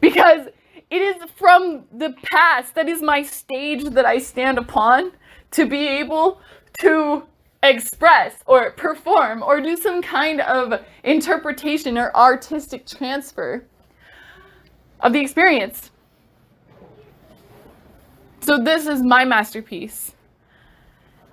Because 0.00 0.48
it 0.90 1.02
is 1.02 1.16
from 1.36 1.84
the 1.92 2.14
past 2.22 2.74
that 2.74 2.88
is 2.88 3.02
my 3.02 3.22
stage 3.22 3.84
that 3.84 4.04
I 4.04 4.18
stand 4.18 4.58
upon 4.58 5.12
to 5.52 5.66
be 5.66 5.86
able 5.86 6.40
to 6.80 7.24
express 7.62 8.34
or 8.46 8.70
perform 8.72 9.42
or 9.42 9.60
do 9.60 9.76
some 9.76 10.02
kind 10.02 10.40
of 10.42 10.80
interpretation 11.02 11.98
or 11.98 12.14
artistic 12.14 12.86
transfer 12.86 13.64
of 15.00 15.12
the 15.12 15.20
experience. 15.20 15.90
So, 18.46 18.58
this 18.58 18.86
is 18.86 19.02
my 19.02 19.24
masterpiece. 19.24 20.12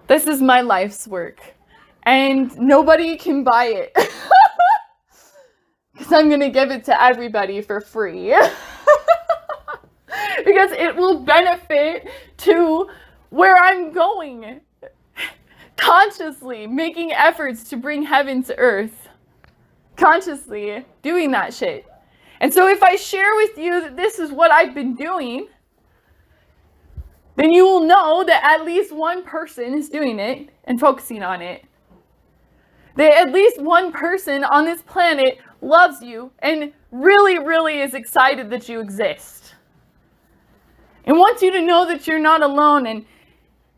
This 0.08 0.26
is 0.26 0.41
my 0.41 0.62
life's 0.62 1.08
work. 1.08 1.39
And 2.02 2.58
nobody 2.58 3.17
can 3.17 3.43
buy 3.43 3.65
it. 3.65 3.95
Because 5.93 6.12
I'm 6.12 6.28
going 6.28 6.39
to 6.39 6.49
give 6.49 6.71
it 6.71 6.86
to 6.86 7.02
everybody 7.02 7.62
for 7.62 7.80
free. 7.80 8.30
because 10.43 10.71
it 10.71 10.95
will 10.95 11.19
benefit 11.19 12.10
to 12.38 12.89
where 13.30 13.56
I'm 13.56 13.93
going. 13.93 14.62
Consciously 15.78 16.65
making 16.65 17.12
efforts 17.12 17.69
to 17.69 17.78
bring 17.78 18.02
heaven 18.02 18.41
to 18.45 18.58
earth. 18.58 19.08
Consciously 19.97 20.84
doing 21.04 21.30
that 21.30 21.54
shit. 21.54 21.86
And 22.41 22.52
so 22.52 22.67
if 22.67 22.82
I 22.82 22.95
share 22.95 23.36
with 23.36 23.56
you 23.56 23.82
that 23.82 23.95
this 23.95 24.17
is 24.17 24.32
what 24.32 24.49
I've 24.49 24.73
been 24.73 24.95
doing, 24.95 25.47
then 27.36 27.52
you 27.52 27.65
will 27.65 27.82
know 27.82 28.24
that 28.24 28.43
at 28.43 28.65
least 28.65 28.91
one 28.91 29.24
person 29.24 29.74
is 29.74 29.89
doing 29.89 30.19
it 30.19 30.50
and 30.65 30.80
focusing 30.80 31.24
on 31.24 31.41
it. 31.41 31.65
That 32.96 33.13
at 33.13 33.34
least 33.34 33.62
one 33.62 33.91
person 33.91 34.43
on 34.43 34.65
this 34.65 34.82
planet 34.84 35.39
loves 35.62 36.02
you 36.02 36.32
and 36.39 36.72
really, 36.91 37.39
really 37.39 37.82
is 37.82 37.96
excited 37.96 38.50
that 38.52 38.69
you 38.69 38.80
exist. 38.80 39.56
And 41.06 41.17
wants 41.17 41.41
you 41.41 41.52
to 41.52 41.62
know 41.62 41.88
that 41.88 42.08
you're 42.08 42.19
not 42.19 42.41
alone 42.41 42.86
and 42.86 43.06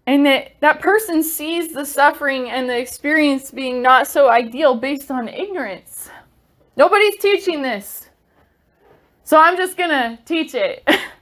and 0.07 0.23
that 0.25 0.51
that 0.59 0.81
person 0.81 1.23
sees 1.23 1.73
the 1.73 1.83
suffering 1.83 2.51
and 2.51 2.69
the 2.69 2.77
experience 2.77 3.49
being 3.49 3.81
not 3.81 4.05
so 4.05 4.29
ideal 4.29 4.75
based 4.75 5.09
on 5.09 5.27
ignorance. 5.27 6.11
Nobody's 6.77 7.17
teaching 7.17 7.63
this. 7.63 8.09
So 9.23 9.39
I'm 9.39 9.57
just 9.57 9.77
going 9.77 9.89
to 9.89 10.19
teach 10.25 10.53
it. 10.53 10.87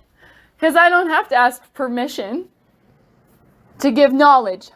Because 0.63 0.77
I 0.77 0.87
don't 0.87 1.09
have 1.09 1.27
to 1.27 1.35
ask 1.35 1.73
permission 1.73 2.47
to 3.79 3.91
give 3.91 4.13
knowledge. 4.13 4.71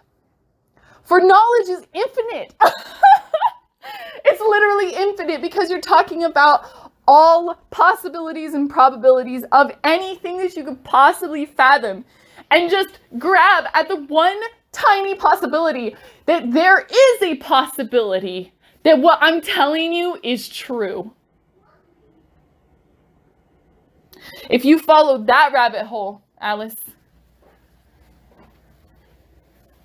For 1.04 1.22
knowledge 1.22 1.70
is 1.70 1.88
infinite. 1.94 2.54
it's 4.26 4.42
literally 4.42 4.94
infinite 4.94 5.42
because 5.42 5.70
you're 5.70 5.80
talking 5.80 6.26
about 6.26 6.92
all 7.08 7.56
possibilities 7.70 8.54
and 8.54 8.70
probabilities 8.70 9.46
of 9.54 9.72
anything 9.86 10.40
that 10.40 10.58
you 10.58 10.66
could 10.66 10.84
possibly 10.84 11.46
fathom. 11.46 12.04
And 12.52 12.70
just 12.70 13.00
grab 13.18 13.68
at 13.74 13.88
the 13.88 14.04
one 14.08 14.38
tiny 14.74 15.16
possibility 15.16 15.96
that 16.26 16.52
there 16.52 16.82
is 16.82 17.22
a 17.22 17.36
possibility 17.36 18.52
that 18.84 19.00
what 19.00 19.20
I'm 19.22 19.40
telling 19.40 19.94
you 19.94 20.20
is 20.22 20.50
true. 20.50 21.14
If 24.50 24.66
you 24.66 24.80
follow 24.80 25.18
that 25.26 25.52
rabbit 25.54 25.86
hole, 25.86 26.22
Alice, 26.40 26.76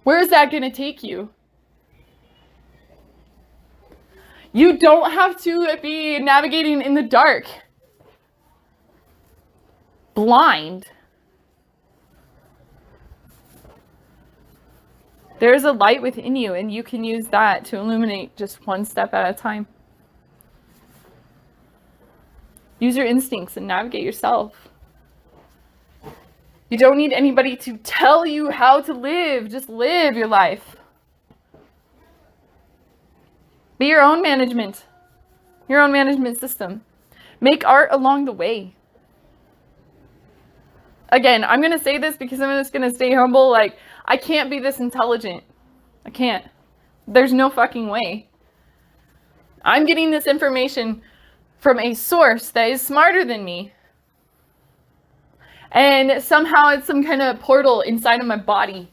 where 0.04 0.18
is 0.18 0.30
that 0.30 0.50
going 0.50 0.62
to 0.62 0.70
take 0.70 1.02
you? 1.02 1.30
You 4.52 4.78
don't 4.78 5.10
have 5.10 5.40
to 5.42 5.76
be 5.80 6.18
navigating 6.18 6.82
in 6.82 6.94
the 6.94 7.02
dark, 7.02 7.46
blind. 10.14 10.86
There's 15.38 15.64
a 15.64 15.72
light 15.72 16.02
within 16.02 16.36
you, 16.36 16.54
and 16.54 16.70
you 16.70 16.82
can 16.82 17.02
use 17.02 17.26
that 17.28 17.64
to 17.66 17.78
illuminate 17.78 18.36
just 18.36 18.66
one 18.66 18.84
step 18.84 19.14
at 19.14 19.28
a 19.28 19.36
time. 19.36 19.66
Use 22.82 22.96
your 22.96 23.06
instincts 23.06 23.56
and 23.56 23.68
navigate 23.68 24.02
yourself. 24.02 24.68
You 26.68 26.76
don't 26.76 26.96
need 26.96 27.12
anybody 27.12 27.54
to 27.58 27.76
tell 27.76 28.26
you 28.26 28.50
how 28.50 28.80
to 28.80 28.92
live. 28.92 29.48
Just 29.48 29.68
live 29.68 30.16
your 30.16 30.26
life. 30.26 30.74
Be 33.78 33.86
your 33.86 34.02
own 34.02 34.20
management, 34.20 34.84
your 35.68 35.80
own 35.80 35.92
management 35.92 36.38
system. 36.38 36.82
Make 37.40 37.64
art 37.64 37.90
along 37.92 38.24
the 38.24 38.32
way. 38.32 38.74
Again, 41.10 41.44
I'm 41.44 41.60
going 41.60 41.78
to 41.78 41.84
say 41.84 41.98
this 41.98 42.16
because 42.16 42.40
I'm 42.40 42.58
just 42.58 42.72
going 42.72 42.82
to 42.82 42.92
stay 42.92 43.14
humble. 43.14 43.48
Like, 43.48 43.76
I 44.06 44.16
can't 44.16 44.50
be 44.50 44.58
this 44.58 44.80
intelligent. 44.80 45.44
I 46.04 46.10
can't. 46.10 46.44
There's 47.06 47.32
no 47.32 47.48
fucking 47.48 47.86
way. 47.86 48.28
I'm 49.64 49.86
getting 49.86 50.10
this 50.10 50.26
information 50.26 51.02
from 51.62 51.78
a 51.78 51.94
source 51.94 52.50
that 52.50 52.70
is 52.70 52.82
smarter 52.82 53.24
than 53.24 53.44
me. 53.44 53.72
And 55.70 56.20
somehow 56.20 56.70
it's 56.70 56.88
some 56.88 57.04
kind 57.04 57.22
of 57.22 57.38
portal 57.38 57.82
inside 57.82 58.20
of 58.20 58.26
my 58.26 58.36
body. 58.36 58.90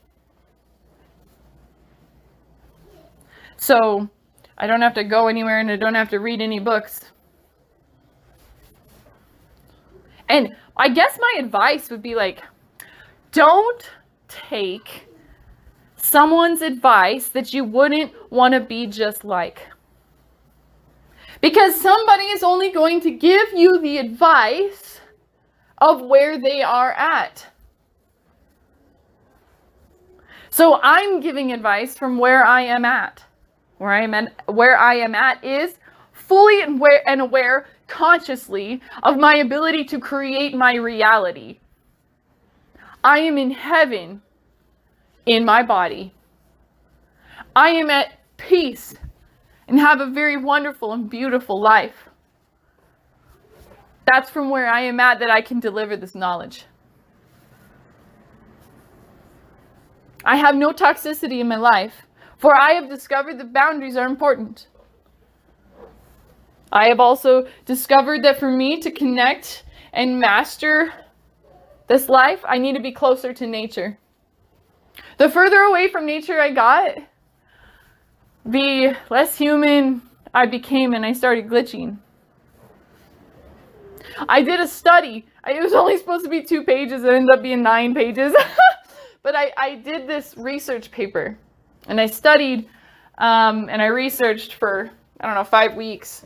So 3.58 4.08
I 4.56 4.68
don't 4.68 4.84
have 4.84 4.94
to 4.94 5.04
go 5.04 5.28
anywhere 5.28 5.60
and 5.60 5.72
I 5.72 5.78
don't 5.78 5.96
have 5.96 6.10
to 6.12 6.20
read 6.20 6.42
any 6.42 6.60
books. 6.60 7.02
And 10.30 10.56
I 10.78 10.90
guess 10.90 11.18
my 11.20 11.40
advice 11.40 11.90
would 11.90 12.04
be 12.04 12.14
like, 12.14 12.44
don't 13.32 13.90
take 14.28 15.08
someone's 15.96 16.62
advice 16.62 17.30
that 17.30 17.52
you 17.52 17.64
wouldn't 17.64 18.14
want 18.32 18.54
to 18.54 18.60
be 18.60 18.86
just 18.86 19.26
like. 19.26 19.60
Because 21.42 21.80
somebody 21.80 22.24
is 22.26 22.44
only 22.44 22.72
going 22.72 23.02
to 23.02 23.12
give 23.12 23.54
you 23.54 23.80
the 23.80 23.98
advice 23.98 25.00
of 25.78 26.02
where 26.02 26.40
they 26.40 26.62
are 26.62 26.92
at. 26.92 27.46
So 30.50 30.80
I'm 30.82 31.22
giving 31.22 31.54
advice 31.54 31.98
from 31.98 32.18
where 32.18 32.46
I 32.46 32.62
am 32.64 32.84
at. 32.84 33.24
Where 33.78 33.92
I 33.92 34.02
am 34.02 34.14
at, 34.14 34.34
where 34.48 34.78
I 34.78 34.96
am 34.96 35.16
at 35.16 35.44
is 35.44 35.76
fully 36.12 36.62
aware 36.64 37.02
and 37.08 37.22
aware 37.22 37.68
consciously 37.88 38.82
of 39.04 39.18
my 39.18 39.36
ability 39.36 39.86
to 39.86 40.00
create 40.00 40.54
my 40.54 40.76
reality. 40.76 41.60
I 43.04 43.20
am 43.20 43.38
in 43.38 43.52
heaven 43.52 44.22
in 45.26 45.46
my 45.46 45.64
body. 45.64 46.14
I 47.56 47.70
am 47.70 47.90
at 47.90 48.20
peace 48.36 48.96
and 49.70 49.80
have 49.80 50.02
a 50.02 50.08
very 50.08 50.36
wonderful 50.36 50.94
and 50.94 51.10
beautiful 51.10 51.62
life. 51.62 52.10
That's 54.12 54.30
from 54.30 54.50
where 54.50 54.68
I 54.68 54.82
am 54.82 55.00
at 55.00 55.20
that 55.20 55.30
I 55.30 55.42
can 55.42 55.60
deliver 55.60 55.96
this 55.96 56.16
knowledge. 56.16 56.66
I 60.26 60.38
have 60.38 60.56
no 60.56 60.72
toxicity 60.72 61.40
in 61.40 61.48
my 61.48 61.58
life, 61.58 61.94
for 62.40 62.54
I 62.54 62.72
have 62.72 62.90
discovered 62.90 63.38
that 63.38 63.54
boundaries 63.54 63.96
are 63.96 64.08
important. 64.08 64.68
I 66.72 66.88
have 66.90 67.00
also 67.00 67.48
discovered 67.66 68.24
that 68.24 68.40
for 68.40 68.50
me 68.50 68.80
to 68.82 68.90
connect 68.90 69.64
and 69.94 70.20
master 70.20 70.92
this 71.88 72.10
life, 72.10 72.42
I 72.44 72.58
need 72.58 72.74
to 72.74 72.82
be 72.82 72.92
closer 72.92 73.34
to 73.34 73.48
nature. 73.48 74.00
The 75.18 75.30
further 75.30 75.62
away 75.62 75.90
from 75.90 76.08
nature 76.08 76.40
I 76.40 76.52
got, 76.52 76.98
the 78.50 78.96
less 79.10 79.38
human 79.38 80.02
I 80.34 80.46
became 80.48 80.94
and 80.94 81.06
I 81.06 81.14
started 81.14 81.48
glitching. 81.48 81.98
I 84.28 84.42
did 84.42 84.60
a 84.60 84.68
study. 84.68 85.26
It 85.48 85.64
was 85.64 85.74
only 85.74 85.98
supposed 85.98 86.24
to 86.26 86.30
be 86.30 86.44
two 86.44 86.64
pages. 86.64 87.04
It 87.04 87.14
ended 87.14 87.34
up 87.34 87.44
being 87.44 87.62
nine 87.62 87.94
pages. 87.94 88.36
but 89.24 89.36
I, 89.36 89.54
I 89.56 89.76
did 89.76 90.08
this 90.08 90.36
research 90.36 90.92
paper 90.92 91.38
and 91.88 92.02
I 92.02 92.08
studied 92.08 92.68
um, 93.20 93.70
and 93.70 93.82
I 93.82 93.88
researched 93.88 94.56
for, 94.56 94.90
I 95.20 95.26
don't 95.26 95.36
know, 95.36 95.44
five 95.44 95.76
weeks 95.76 96.26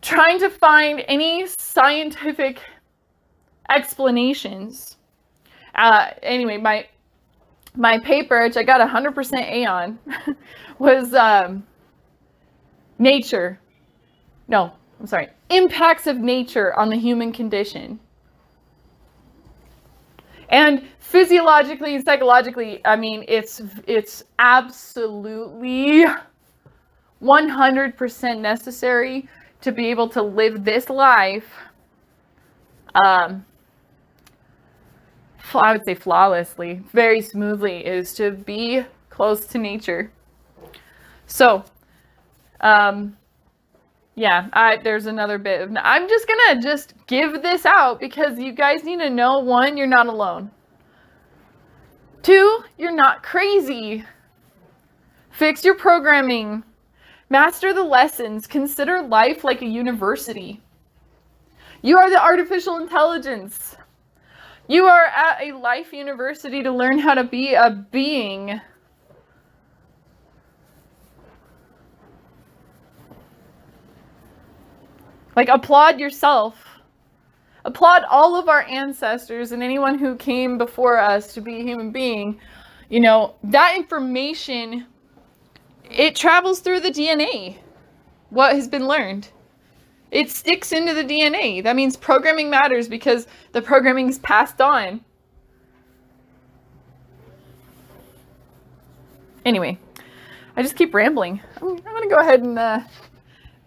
trying 0.00 0.38
to 0.38 0.50
find 0.50 1.02
any 1.08 1.46
scientific 1.46 2.60
explanations. 3.70 4.96
Uh, 5.74 6.10
anyway, 6.22 6.58
my 6.58 6.86
my 7.76 7.98
paper, 7.98 8.40
which 8.42 8.56
I 8.56 8.62
got 8.62 8.80
100% 8.80 9.32
A 9.40 9.66
on, 9.66 9.98
was 10.78 11.14
um, 11.14 11.64
nature. 12.98 13.58
No, 14.48 14.72
I'm 15.00 15.06
sorry. 15.06 15.28
Impacts 15.50 16.06
of 16.06 16.18
nature 16.18 16.74
on 16.78 16.90
the 16.90 16.96
human 16.96 17.32
condition. 17.32 18.00
And 20.50 20.86
physiologically 20.98 21.94
and 21.94 22.04
psychologically, 22.04 22.80
I 22.84 22.96
mean, 22.96 23.24
it's 23.26 23.62
it's 23.86 24.24
absolutely 24.38 26.04
100% 27.22 28.40
necessary 28.40 29.28
to 29.62 29.72
be 29.72 29.86
able 29.86 30.08
to 30.10 30.22
live 30.22 30.64
this 30.64 30.90
life 30.90 31.50
um, 32.94 33.44
I 35.52 35.72
would 35.72 35.84
say 35.84 35.94
flawlessly, 35.94 36.82
very 36.92 37.20
smoothly, 37.20 37.84
is 37.84 38.14
to 38.14 38.32
be 38.32 38.84
close 39.10 39.46
to 39.46 39.58
nature. 39.58 40.10
So, 41.26 41.64
um, 42.60 43.16
yeah, 44.14 44.48
I, 44.52 44.76
there's 44.76 45.06
another 45.06 45.38
bit 45.38 45.62
of, 45.62 45.76
I'm 45.80 46.08
just 46.08 46.26
gonna 46.28 46.62
just 46.62 46.94
give 47.06 47.42
this 47.42 47.66
out 47.66 47.98
because 47.98 48.38
you 48.38 48.52
guys 48.52 48.84
need 48.84 49.00
to 49.00 49.10
know, 49.10 49.40
one, 49.40 49.76
you're 49.76 49.86
not 49.86 50.06
alone. 50.06 50.50
Two, 52.22 52.64
you're 52.78 52.94
not 52.94 53.22
crazy. 53.22 54.04
Fix 55.30 55.64
your 55.64 55.74
programming. 55.74 56.62
Master 57.28 57.74
the 57.74 57.82
lessons. 57.82 58.46
Consider 58.46 59.02
life 59.02 59.44
like 59.44 59.62
a 59.62 59.66
university. 59.66 60.60
You 61.82 61.98
are 61.98 62.08
the 62.08 62.22
artificial 62.22 62.76
intelligence. 62.76 63.76
You 64.68 64.86
are 64.86 65.04
at 65.04 65.42
a 65.42 65.56
life 65.58 65.92
university 65.92 66.62
to 66.62 66.72
learn 66.72 66.98
how 66.98 67.14
to 67.14 67.24
be 67.24 67.52
a 67.52 67.70
being. 67.70 68.60
Like, 75.36 75.48
applaud 75.48 75.98
yourself. 75.98 76.64
Applaud 77.64 78.04
all 78.10 78.36
of 78.36 78.48
our 78.48 78.62
ancestors 78.62 79.52
and 79.52 79.62
anyone 79.62 79.98
who 79.98 80.16
came 80.16 80.58
before 80.58 80.98
us 80.98 81.32
to 81.34 81.40
be 81.40 81.60
a 81.60 81.62
human 81.62 81.90
being. 81.90 82.38
You 82.90 83.00
know, 83.00 83.34
that 83.44 83.74
information, 83.74 84.86
it 85.90 86.14
travels 86.14 86.60
through 86.60 86.80
the 86.80 86.90
DNA, 86.90 87.56
what 88.30 88.54
has 88.54 88.68
been 88.68 88.86
learned. 88.86 89.28
It 90.10 90.30
sticks 90.30 90.72
into 90.72 90.94
the 90.94 91.02
DNA. 91.02 91.62
That 91.64 91.74
means 91.74 91.96
programming 91.96 92.50
matters 92.50 92.86
because 92.86 93.26
the 93.52 93.62
programming 93.62 94.08
is 94.08 94.18
passed 94.20 94.60
on. 94.60 95.00
Anyway, 99.44 99.78
I 100.56 100.62
just 100.62 100.76
keep 100.76 100.94
rambling. 100.94 101.40
I'm, 101.60 101.68
I'm 101.68 101.82
gonna 101.82 102.08
go 102.08 102.18
ahead 102.18 102.42
and 102.42 102.58
uh, 102.58 102.80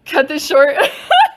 cut 0.06 0.28
this 0.28 0.46
short. 0.46 0.74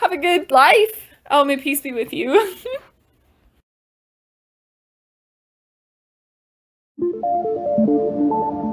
Have 0.00 0.12
a 0.12 0.16
good 0.16 0.50
life. 0.50 1.10
Oh, 1.30 1.44
may 1.44 1.58
peace 1.58 1.82
be 1.82 1.92
with 1.92 2.12
you. 2.12 2.56